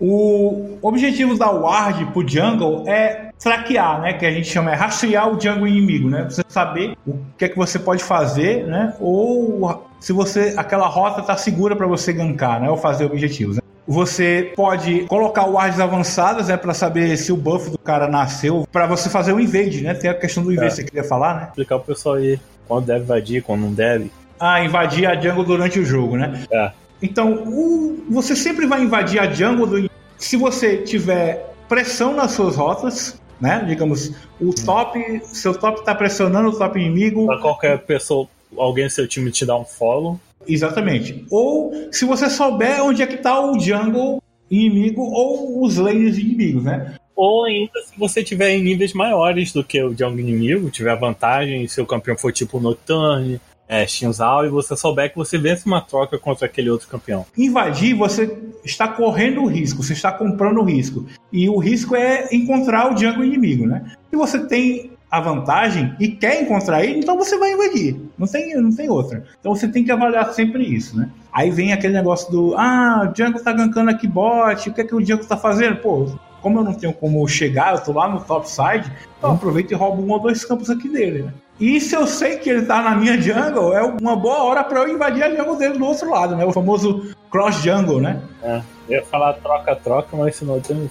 [0.00, 4.14] O objetivo da ward pro jungle é traquear, né?
[4.14, 6.24] Que a gente chama é rastrear o jungle inimigo, né?
[6.24, 8.94] Você saber o que é que você pode fazer, né?
[8.98, 12.70] Ou se você aquela rota tá segura para você gankar, né?
[12.70, 13.56] Ou fazer objetivos.
[13.56, 13.62] Né?
[13.90, 18.86] Você pode colocar wards avançadas, né, para saber se o buff do cara nasceu, para
[18.86, 19.94] você fazer o invade, né?
[19.94, 20.70] Tem a questão do invade, é.
[20.76, 21.46] você queria falar, né?
[21.48, 24.12] Explicar pro pessoal aí quando deve invadir, quando não deve.
[24.38, 26.46] Ah, invadir a jungle durante o jogo, né?
[26.52, 26.70] É.
[27.02, 32.54] Então, o, você sempre vai invadir a jungle do, se você tiver pressão nas suas
[32.54, 33.64] rotas, né?
[33.66, 37.26] Digamos, o top, seu top está pressionando o top inimigo.
[37.26, 40.20] Pra qualquer pessoa, alguém do seu time te dá um follow.
[40.46, 41.24] Exatamente.
[41.30, 46.64] Ou se você souber onde é que está o jungle inimigo ou os lanes inimigos,
[46.64, 46.94] né?
[47.14, 51.68] Ou ainda se você tiver em níveis maiores do que o jungle inimigo, tiver vantagem,
[51.68, 55.80] se o campeão for tipo Nocturne, é, Shinzal e você souber que você vence uma
[55.80, 57.24] troca contra aquele outro campeão.
[57.38, 61.06] Invadir, você está correndo o risco, você está comprando o risco.
[61.32, 63.92] E o risco é encontrar o jungle inimigo, né?
[64.10, 68.00] Se você tem a vantagem e quer encontrar ele, então você vai invadir.
[68.16, 69.24] Não tem, não tem outra.
[69.40, 71.10] Então você tem que avaliar sempre isso, né?
[71.32, 74.84] Aí vem aquele negócio do ah, o jungle tá gankando aqui bot, o que é
[74.84, 75.76] que o jungle tá fazendo?
[75.76, 76.06] Pô,
[76.40, 79.74] como eu não tenho como chegar, eu tô lá no top side, então aproveito e
[79.74, 81.32] roubo um ou dois campos aqui dele, né?
[81.60, 84.80] E se eu sei que ele tá na minha jungle, é uma boa hora para
[84.80, 86.44] eu invadir a jungle dele do outro lado, né?
[86.44, 88.22] O famoso cross jungle, né?
[88.42, 88.62] É.
[88.88, 90.90] Eu ia falar troca-troca, mas isso não tem.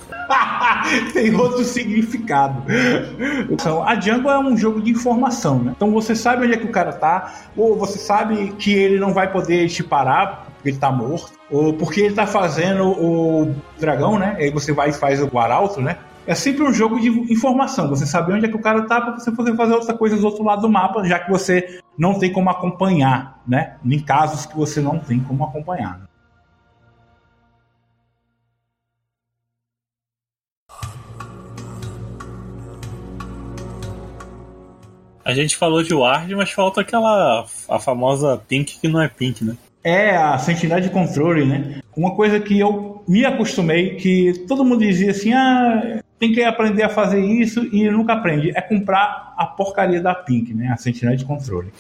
[1.12, 2.64] tem outro significado.
[3.50, 5.74] Então, a Jungle é um jogo de informação, né?
[5.76, 9.14] Então você sabe onde é que o cara tá, ou você sabe que ele não
[9.14, 14.18] vai poder te parar porque ele tá morto, ou porque ele tá fazendo o dragão,
[14.18, 14.36] né?
[14.38, 15.98] Aí você vai e faz o arauto, né?
[16.30, 17.90] É sempre um jogo de informação.
[17.90, 20.24] Você sabe onde é que o cara tá para você poder fazer outra coisa do
[20.24, 23.78] outro lado do mapa, já que você não tem como acompanhar, né?
[23.84, 26.08] Em casos que você não tem como acompanhar.
[35.26, 39.44] A gente falou de Ward, mas falta aquela a famosa Pink que não é Pink,
[39.44, 39.58] né?
[39.84, 41.82] É a sentinela de controle, né?
[41.98, 46.84] Uma coisa que eu me acostumei, que todo mundo dizia assim, ah, tem que aprender
[46.84, 48.52] a fazer isso e nunca aprende.
[48.56, 50.70] É comprar a porcaria da Pink, né?
[50.74, 51.72] A sentinela de controle.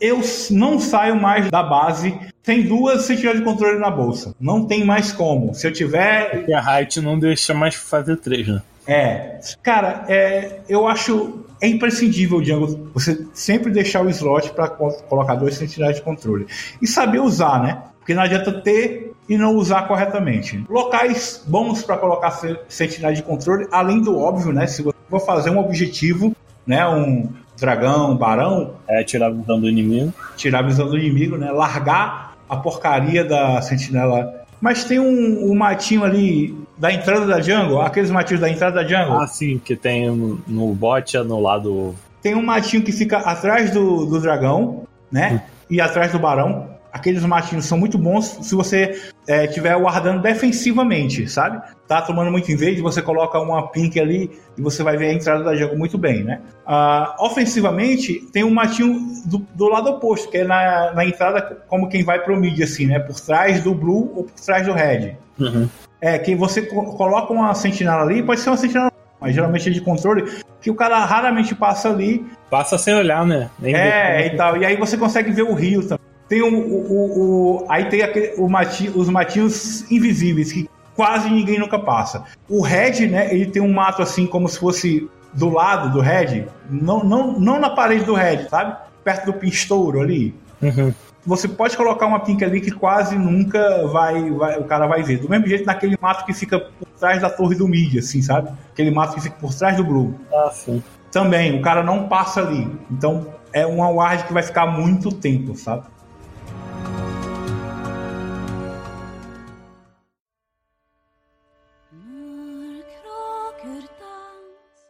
[0.00, 0.20] Eu
[0.50, 4.34] não saio mais da base sem duas sentinelas de controle na bolsa.
[4.40, 5.54] Não tem mais como.
[5.54, 6.30] Se eu tiver.
[6.30, 8.62] Porque a Height não deixa mais fazer três, né?
[8.86, 9.38] É.
[9.62, 11.44] Cara, é, eu acho.
[11.60, 16.46] É imprescindível, Django, você sempre deixar o slot para colocar dois sentinelas de controle.
[16.82, 17.82] E saber usar, né?
[17.98, 20.64] Porque não adianta ter e não usar corretamente.
[20.68, 22.30] Locais bons para colocar
[22.68, 24.66] sentinela de controle, além do óbvio, né?
[24.66, 26.34] Se você for fazer um objetivo,
[26.66, 26.86] né?
[26.86, 28.74] Um dragão, um barão.
[28.88, 30.12] É, tirar a visão do inimigo.
[30.36, 31.50] Tirar a visão do inimigo, né?
[31.50, 34.44] Largar a porcaria da sentinela.
[34.60, 38.88] Mas tem um, um matinho ali da entrada da jungle, aqueles matinhos da entrada da
[38.88, 39.20] jungle.
[39.20, 40.10] Ah, sim, que tem
[40.46, 41.94] no bot no lado.
[42.22, 45.34] Tem um matinho que fica atrás do, do dragão, né?
[45.34, 45.54] Hum.
[45.70, 51.28] E atrás do barão aqueles matinhos são muito bons se você estiver é, guardando defensivamente,
[51.28, 51.60] sabe?
[51.86, 55.42] Tá tomando muito vez, você coloca uma pink ali e você vai ver a entrada
[55.42, 56.40] da jungle muito bem, né?
[56.66, 61.88] Uh, ofensivamente, tem um matinho do, do, lado oposto, que é na, na entrada como
[61.88, 62.98] quem vai pro mid, assim, né?
[62.98, 65.16] Por trás do blue ou por trás do red.
[65.38, 65.68] Uhum.
[66.00, 68.92] É, que você coloca uma sentinela ali, pode ser uma sentinela
[69.24, 70.30] mas geralmente é de controle,
[70.60, 72.22] que o cara raramente passa ali.
[72.50, 73.48] Passa sem olhar, né?
[73.58, 74.58] Nem é, e tal.
[74.58, 76.03] E aí você consegue ver o rio também.
[76.28, 81.78] Tem o, o, o aí tem aquele, mati, os matinhos invisíveis que quase ninguém nunca
[81.78, 82.24] passa.
[82.48, 83.34] O Red, né?
[83.34, 87.58] Ele tem um mato assim como se fosse do lado do Red, não, não, não
[87.58, 88.76] na parede do Red, sabe?
[89.02, 90.34] Perto do pinstouro ali.
[90.62, 90.94] Uhum.
[91.26, 95.18] Você pode colocar uma pink ali que quase nunca vai, vai, o cara vai ver.
[95.18, 98.50] Do mesmo jeito naquele mato que fica por trás da torre do mid, assim, sabe?
[98.72, 100.14] Aquele mato que fica por trás do blue.
[100.32, 100.82] Ah, sim.
[101.10, 102.70] Também, o cara não passa ali.
[102.90, 105.84] Então é uma ward que vai ficar muito tempo, sabe?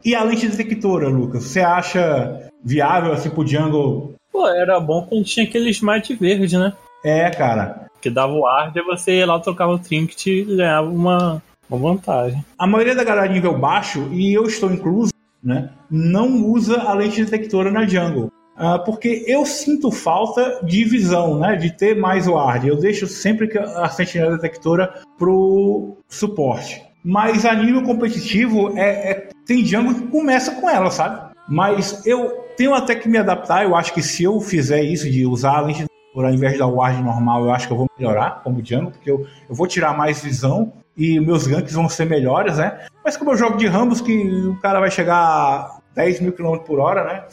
[0.05, 4.13] E a lente detectora, Lucas, você acha viável assim pro jungle?
[4.31, 6.73] Pô, era bom quando tinha aquele smite verde, né?
[7.03, 7.87] É, cara.
[7.99, 11.79] Que dava o ar e você ia lá, trocava o trinket e ganhava uma, uma
[11.79, 12.45] vantagem.
[12.55, 15.11] A maioria da galera de nível baixo, e eu estou incluso,
[15.43, 18.31] né, não usa a lente detectora na jungle.
[18.57, 21.55] Uh, porque eu sinto falta de visão, né?
[21.55, 22.67] De ter mais ward.
[22.67, 26.81] Eu deixo sempre que a sentinela detectora pro suporte.
[27.03, 31.35] Mas a nível competitivo, é, é, tem jungle que começa com ela, sabe?
[31.47, 33.63] Mas eu tenho até que me adaptar.
[33.63, 36.65] Eu acho que se eu fizer isso de usar a lente detectora ao invés da
[36.65, 39.95] ward normal, eu acho que eu vou melhorar como jungle, porque eu, eu vou tirar
[39.95, 42.85] mais visão e meus ganks vão ser melhores, né?
[43.03, 44.17] Mas como eu jogo de Rambos, que
[44.47, 47.23] o cara vai chegar a 10 mil km por hora, né?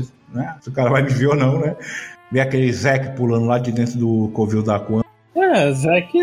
[0.32, 0.56] né?
[0.60, 1.76] Se o cara vai me ver ou não, né?
[2.30, 5.02] Ver aquele Zek pulando lá de dentro do covil da Quan.
[5.34, 6.18] É, Zek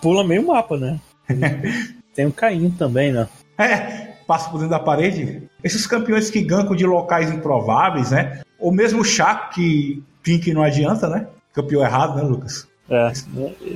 [0.00, 0.98] pula meio mapa, né?
[2.14, 3.28] Tem o Caim também, né?
[3.56, 5.42] É, passa por dentro da parede.
[5.64, 8.42] Esses campeões que gankam de locais improváveis, né?
[8.60, 11.26] Ou mesmo o Chaco, que Pink não adianta, né?
[11.52, 12.68] Campeão errado, né, Lucas?
[12.88, 13.12] É,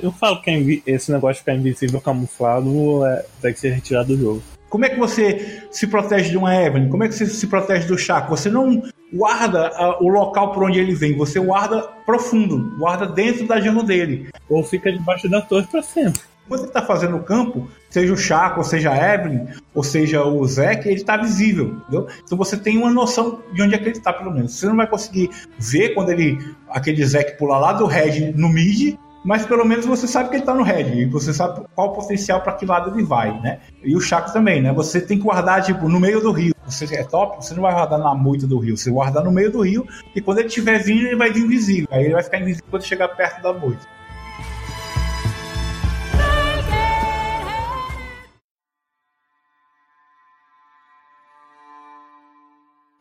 [0.00, 4.22] eu falo que esse negócio de ficar invisível camuflado é, tem que ser retirado do
[4.22, 4.42] jogo.
[4.70, 6.88] Como é que você se protege de uma Evelyn?
[6.88, 8.30] Como é que você se protege do Chaco?
[8.30, 8.80] Você não
[9.12, 13.82] guarda uh, o local por onde ele vem, você guarda profundo, guarda dentro da jungle
[13.82, 14.28] dele.
[14.48, 16.20] Ou fica debaixo da torre para sempre.
[16.49, 20.24] Quando ele está fazendo o campo, seja o Chaco, ou seja a Evelyn, ou seja
[20.24, 22.07] o Zeke, ele está visível, entendeu?
[22.22, 24.55] Então você tem uma noção de onde é que ele está, pelo menos.
[24.55, 26.38] Você não vai conseguir ver quando ele
[26.68, 30.42] aquele Zeke pula lá do red no mid, mas pelo menos você sabe que ele
[30.42, 33.61] está no red e você sabe qual o potencial para que lado ele vai, né?
[33.82, 34.70] E o Chaco também, né?
[34.74, 36.55] Você tem que guardar tipo no meio do rio.
[36.66, 39.51] Você é top, você não vai guardar na moita do rio, você guarda no meio
[39.51, 41.88] do rio e quando ele estiver vindo ele vai vir invisível.
[41.90, 43.86] Aí ele vai ficar invisível quando chegar perto da moita.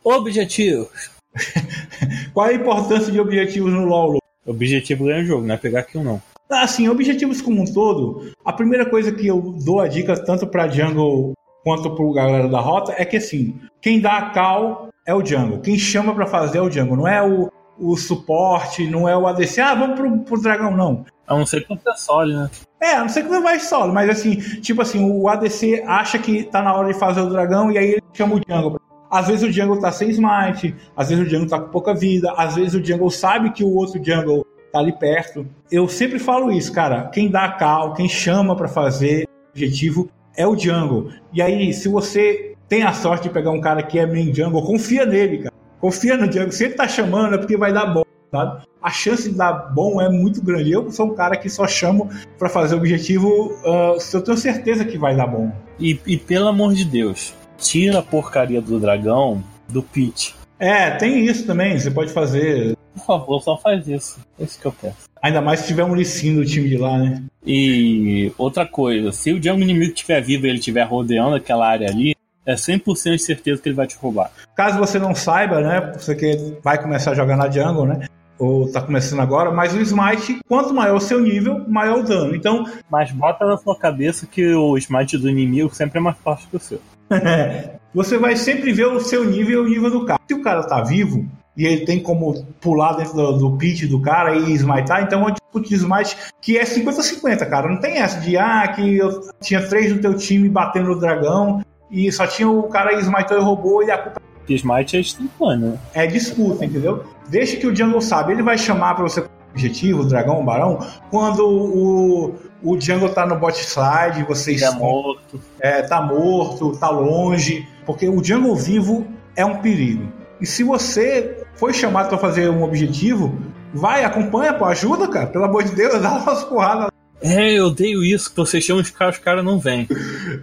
[0.03, 0.89] Objetivos.
[2.33, 4.17] Qual a importância de objetivos no LoL?
[4.45, 6.21] Objetivo ganha o jogo, não é pegar kill não.
[6.51, 10.67] Assim, objetivos como um todo, a primeira coisa que eu dou a dica tanto para
[10.67, 11.33] jungle
[11.63, 15.61] quanto para galera da rota é que assim, quem dá a call é o jungle,
[15.61, 17.49] quem chama para fazer é o jungle, não é o,
[17.79, 21.05] o suporte, não é o ADC, ah, vamos pro, pro dragão, não.
[21.25, 22.49] A não ser que você solo, né?
[22.81, 26.19] É, a não ser que você vai solo, mas assim, tipo assim, o ADC acha
[26.19, 28.79] que tá na hora de fazer o dragão e aí ele chama o jungle
[29.13, 32.33] às vezes o jungle tá sem smite, às vezes o jungle tá com pouca vida,
[32.35, 35.45] às vezes o jungle sabe que o outro jungle tá ali perto.
[35.71, 37.03] Eu sempre falo isso, cara.
[37.09, 41.11] Quem dá cal, quem chama para fazer objetivo é o jungle.
[41.31, 44.65] E aí, se você tem a sorte de pegar um cara que é main jungle,
[44.65, 45.53] confia nele, cara.
[45.79, 46.51] Confia no jungle.
[46.51, 48.63] Se ele tá chamando é porque vai dar bom, sabe?
[48.81, 50.71] A chance de dar bom é muito grande.
[50.71, 52.09] Eu sou um cara que só chamo
[52.39, 55.51] para fazer objetivo uh, se eu tenho certeza que vai dar bom.
[55.79, 60.35] E, e pelo amor de Deus, tira a porcaria do dragão do pit.
[60.59, 62.77] É, tem isso também, você pode fazer.
[62.93, 64.19] Por favor, só faz isso.
[64.39, 65.09] É isso que eu peço.
[65.21, 67.23] Ainda mais se tiver um licinho do time de lá, né?
[67.45, 71.89] E outra coisa, se o jungle inimigo estiver vivo e ele estiver rodeando aquela área
[71.89, 74.31] ali, é 100% de certeza que ele vai te roubar.
[74.55, 78.05] Caso você não saiba, né, você que vai começar a jogar na jungle, né,
[78.37, 82.35] ou tá começando agora, mas o smite, quanto maior o seu nível, maior o dano.
[82.35, 86.47] Então, mas bota na sua cabeça que o smite do inimigo sempre é mais forte
[86.47, 86.81] que o seu.
[87.93, 90.19] você vai sempre ver o seu nível e o nível do cara.
[90.27, 94.01] Se o cara tá vivo e ele tem como pular dentro do, do pitch do
[94.01, 97.69] cara e smitar, então é um disputa de smite que é 50-50, cara.
[97.69, 101.63] Não tem essa de, ah, que eu tinha três do teu time batendo no dragão
[101.91, 105.69] e só tinha o cara smitou e roubou e a culpa Smite é instantâneo.
[105.71, 105.79] Né?
[105.93, 107.05] É disputa, entendeu?
[107.29, 108.33] Deixa que o jungle sabe.
[108.33, 110.79] Ele vai chamar para você objetivo, o dragão, o barão,
[111.09, 115.39] quando o, o jungle tá no bot side, você tá morto.
[115.59, 120.11] É, tá morto, tá longe, porque o jungle vivo é um perigo.
[120.41, 123.37] E se você foi chamado para fazer um objetivo,
[123.73, 126.87] vai, acompanha, pô, ajuda, cara, pelo amor de Deus, dá umas porradas.
[127.21, 129.87] É, eu odeio isso, que você chama os caras, os caras não vêm.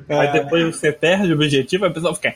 [0.08, 0.18] É.
[0.18, 2.34] Aí depois você perde o objetivo, aí o pessoal fica.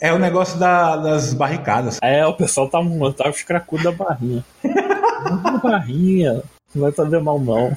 [0.00, 1.98] É o negócio da, das barricadas.
[2.02, 2.78] É, o pessoal tá,
[3.16, 4.44] tá os cracudos da barrinha.
[5.62, 6.42] Barrinha.
[6.74, 7.76] Não vai fazer mal, não.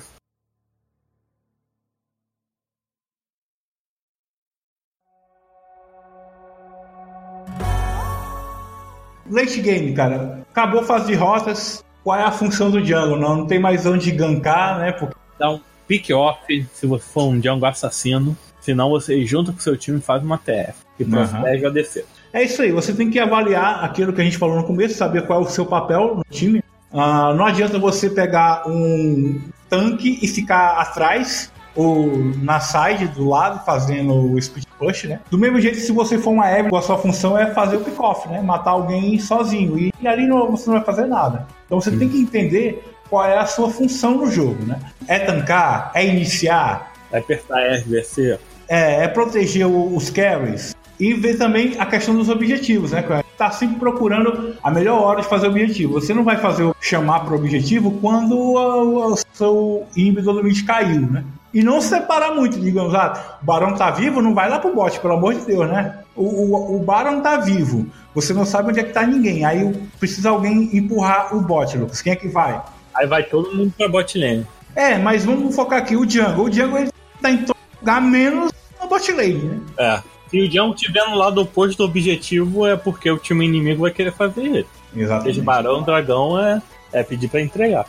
[9.30, 10.42] Late game, cara.
[10.52, 11.84] Acabou a fase de rotas.
[12.04, 13.18] Qual é a função do jungle?
[13.18, 14.92] Não, não tem mais onde gankar, né?
[14.92, 15.16] Porque...
[15.38, 18.36] Dá um pick off se você for um jungle assassino.
[18.60, 20.89] Senão você junta com seu time e faz uma TF.
[21.00, 21.70] E protege uhum.
[21.70, 22.06] a defesa.
[22.32, 25.26] É isso aí, você tem que avaliar aquilo que a gente falou no começo, saber
[25.26, 26.64] qual é o seu papel no time.
[26.92, 29.40] Uh, não adianta você pegar um
[29.70, 35.20] tanque e ficar atrás ou na side do lado fazendo o speed push, né?
[35.30, 38.28] Do mesmo jeito, se você for uma Evelyn, a sua função é fazer o pick-off,
[38.28, 38.42] né?
[38.42, 39.78] Matar alguém sozinho.
[39.78, 41.48] E, e ali não, você não vai fazer nada.
[41.66, 44.80] Então você tem que entender qual é a sua função no jogo, né?
[45.08, 45.92] É tancar?
[45.94, 46.92] É iniciar?
[47.12, 48.40] É apertar RVC?
[48.68, 50.76] É, é proteger os carries?
[51.00, 53.04] E ver também a questão dos objetivos, né?
[53.38, 55.94] Tá sempre procurando a melhor hora de fazer o objetivo.
[55.94, 60.42] Você não vai fazer o chamar para o objetivo quando o, o seu híbrido do
[60.42, 61.24] limite caiu, né?
[61.54, 65.00] E não separar muito, digamos, ah, o Barão tá vivo, não vai lá pro bot,
[65.00, 66.00] pelo amor de Deus, né?
[66.16, 69.46] O, o, o Barão tá vivo, você não sabe onde é que tá ninguém.
[69.46, 72.02] Aí precisa alguém empurrar o bot, Lucas.
[72.02, 72.62] Quem é que vai?
[72.94, 74.46] Aí vai todo mundo pra bot lane.
[74.76, 76.44] É, mas vamos focar aqui o Django.
[76.44, 76.92] O Django ele
[77.22, 79.60] tá em todo lugar menos na bot lane, né?
[79.78, 80.19] É.
[80.30, 83.92] Se o Django estiver no lado oposto do objetivo, é porque o time inimigo vai
[83.92, 84.68] querer fazer ele.
[84.96, 85.32] Exatamente.
[85.32, 86.62] Esse Barão Dragão é,
[86.94, 87.88] é pedir pra entregar.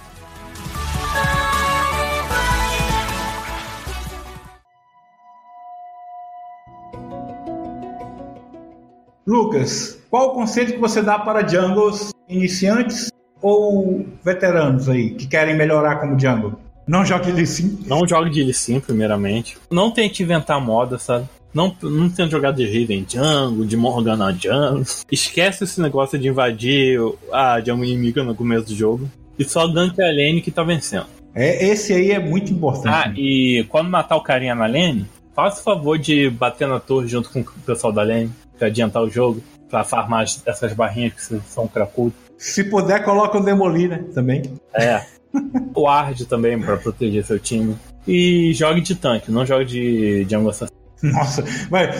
[9.26, 13.12] Lucas, qual o conselho que você dá para jungles iniciantes
[13.43, 16.55] ou veteranos aí que querem melhorar como jungle?
[16.88, 17.78] Não jogue de Sim.
[17.86, 19.59] Não jogue de Sim, primeiramente.
[19.70, 21.28] Não tente inventar moda, sabe?
[21.53, 24.84] Não, não tente jogar de Riven Jungle, de Morgana Jungle.
[25.11, 27.01] Esquece esse negócio de invadir
[27.32, 29.11] a jungle inimiga no começo do jogo.
[29.38, 31.07] E só gank a lane que tá vencendo.
[31.34, 32.88] É, esse aí é muito importante.
[32.88, 37.09] Ah, e quando matar o carinha na lane, faça o favor de bater na torre
[37.09, 41.40] junto com o pessoal da lane pra adiantar o jogo, pra farmar essas barrinhas que
[41.48, 42.12] são cracudos.
[42.36, 44.05] Se puder, coloca um Demolir, né?
[44.14, 44.42] Também.
[44.74, 45.05] É.
[45.74, 47.76] o Ard também pra proteger seu time.
[48.07, 50.79] E jogue de tanque, não jogue de Jungle Assassin.
[51.12, 51.90] Nossa, vai,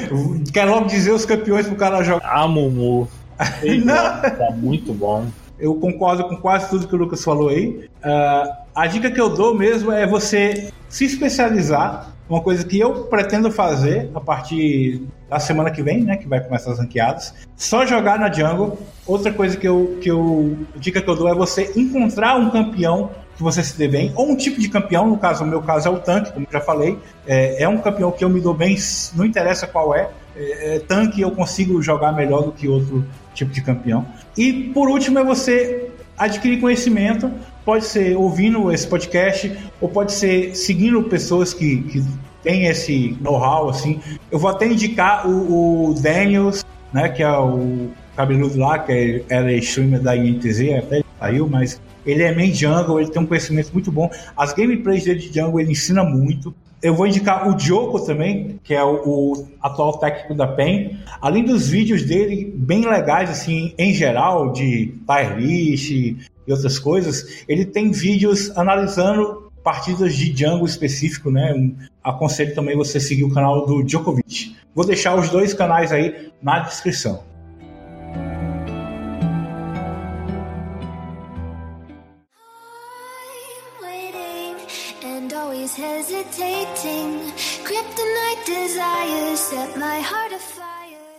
[0.53, 2.29] quero logo dizer os campeões pro cara jogar.
[2.29, 3.09] A Mumu.
[3.39, 5.27] tá muito bom.
[5.59, 7.89] Eu concordo com quase tudo que o Lucas falou aí.
[8.05, 13.05] Uh, a dica que eu dou mesmo é você se especializar uma coisa que eu
[13.07, 16.17] pretendo fazer a partir da semana que vem, né?
[16.17, 17.35] Que vai começar as ranqueadas.
[17.57, 18.79] Só jogar na jungle.
[19.07, 20.57] Outra coisa que eu, que eu.
[20.77, 23.11] Dica que eu dou é você encontrar um campeão
[23.41, 25.89] que você se dê bem, ou um tipo de campeão, no caso, no meu caso
[25.89, 26.99] é o tanque, como já falei.
[27.27, 28.77] É, é um campeão que eu me dou bem,
[29.15, 30.11] não interessa qual é.
[30.37, 33.03] é, é tanque eu consigo jogar melhor do que outro
[33.35, 34.07] tipo de campeão.
[34.37, 35.89] E por último é você
[36.19, 37.33] adquirir conhecimento
[37.65, 42.05] pode ser ouvindo esse podcast ou pode ser seguindo pessoas que, que
[42.43, 44.01] têm esse know-how, assim.
[44.31, 46.63] Eu vou até indicar o, o Daniels,
[46.93, 52.23] né, que é o cabeludo lá, que era streamer da INTZ, até saiu, mas ele
[52.23, 54.11] é main jungle, ele tem um conhecimento muito bom.
[54.37, 56.55] As gameplays dele de jungle, ele ensina muito.
[56.83, 60.99] Eu vou indicar o Joko também, que é o, o, atual técnico da PEN.
[61.21, 67.45] Além dos vídeos dele bem legais, assim, em geral, de tier list, e outras coisas,
[67.47, 71.71] ele tem vídeos analisando partidas de Django específico, né?
[72.03, 74.57] Aconselho também você seguir o canal do Djokovic.
[74.75, 77.23] Vou deixar os dois canais aí na descrição.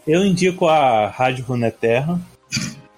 [0.05, 2.21] Eu indico a Rádio Runeterra,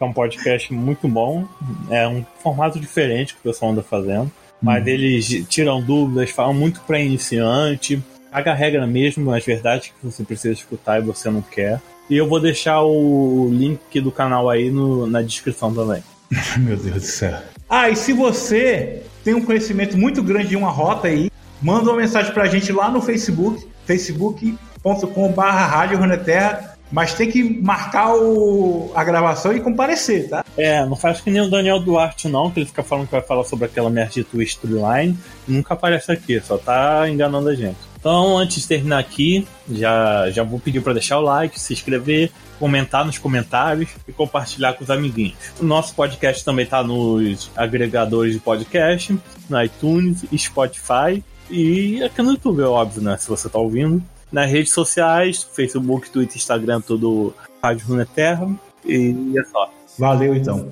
[0.02, 1.48] é um podcast muito bom.
[1.90, 4.30] É um formato diferente que o pessoal anda fazendo.
[4.62, 4.90] Mas hum.
[4.90, 8.04] eles tiram dúvidas, falam muito para iniciante.
[8.30, 11.80] Caga regra mesmo, as verdades que você precisa escutar e você não quer.
[12.10, 16.04] E eu vou deixar o link do canal aí no, na descrição também.
[16.60, 17.40] Meu Deus do céu.
[17.70, 21.98] Ah, e se você tem um conhecimento muito grande de uma rota aí, manda uma
[21.98, 29.04] mensagem pra gente lá no Facebook, facebook.com.br Rádio Runeterra mas tem que marcar o, a
[29.04, 30.46] gravação e comparecer, tá?
[30.56, 33.22] É, não faz que nem o Daniel Duarte, não, que ele fica falando que vai
[33.22, 35.18] falar sobre aquela merda de Twist Storyline
[35.48, 37.78] e nunca aparece aqui, só tá enganando a gente.
[38.00, 42.30] Então, antes de terminar aqui, já, já vou pedir para deixar o like, se inscrever,
[42.60, 45.36] comentar nos comentários e compartilhar com os amiguinhos.
[45.60, 49.18] O nosso podcast também tá nos agregadores de podcast,
[49.50, 53.18] no iTunes, Spotify e aqui no YouTube, é óbvio, né?
[53.18, 54.02] Se você tá ouvindo
[54.32, 58.50] nas redes sociais, Facebook, Twitter, Instagram, tudo Rádio Runeterra.
[58.86, 59.72] E é só.
[59.98, 60.68] Valeu então.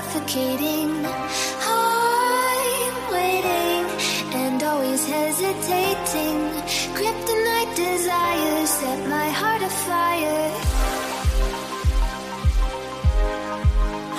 [0.00, 0.90] suffocating.
[1.04, 3.84] I'm waiting
[4.42, 6.38] and always hesitating.
[6.96, 10.52] Kryptonite desires set my heart afire.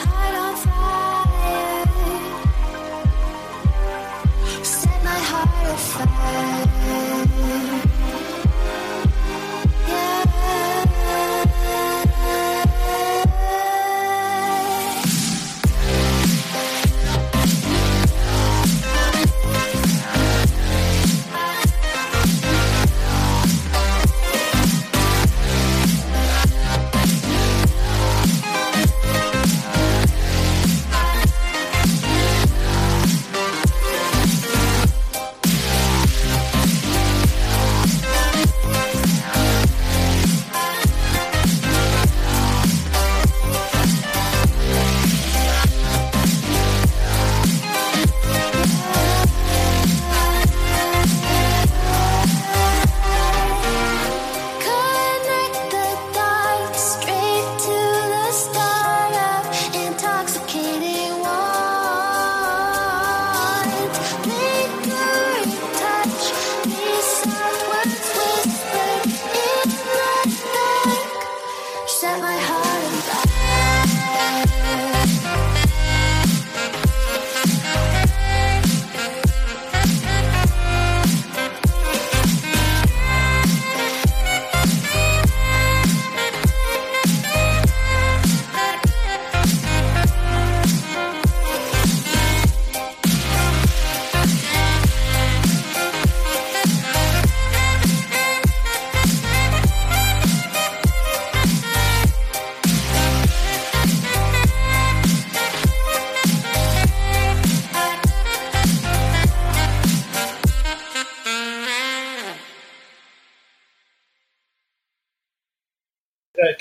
[0.03, 1.88] Heart on fire.
[4.63, 7.11] Set my heart afire.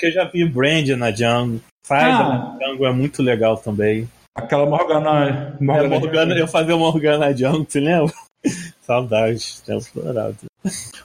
[0.01, 1.61] Que eu já vi Brand na Jungle.
[1.85, 2.57] Faz ah.
[2.59, 4.09] na Jungle é muito legal também.
[4.35, 5.55] Aquela Morgana.
[5.59, 8.13] Morgana, é, Morgana eu fazia Morgana Jungle, você lembra?
[8.81, 10.37] Saudades, tempo explorado.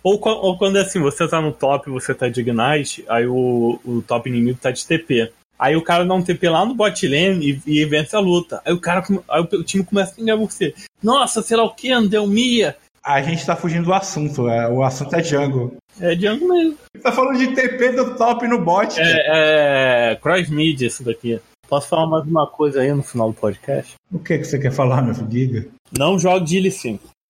[0.02, 3.78] Ou, ou quando é assim, você tá no top, você tá de Ignite, aí o,
[3.84, 5.30] o top inimigo tá de TP.
[5.58, 8.60] Aí o cara dá um TP lá no bot lane e, e vence a luta.
[8.64, 10.74] Aí o cara, aí o time começa a xingar você.
[11.02, 12.76] Nossa, sei lá o que, Andeu Mia.
[13.06, 15.76] A gente tá fugindo do assunto, é, o assunto é Jungle.
[16.00, 16.76] É Django mesmo.
[17.00, 18.98] Tá falando de TP do top no bot.
[19.00, 21.40] É, é cross mid isso daqui.
[21.68, 23.94] Posso falar mais uma coisa aí no final do podcast?
[24.12, 25.28] O que, que você quer falar, meu filho?
[25.28, 25.68] Diga.
[25.96, 27.08] Não jogue de 5.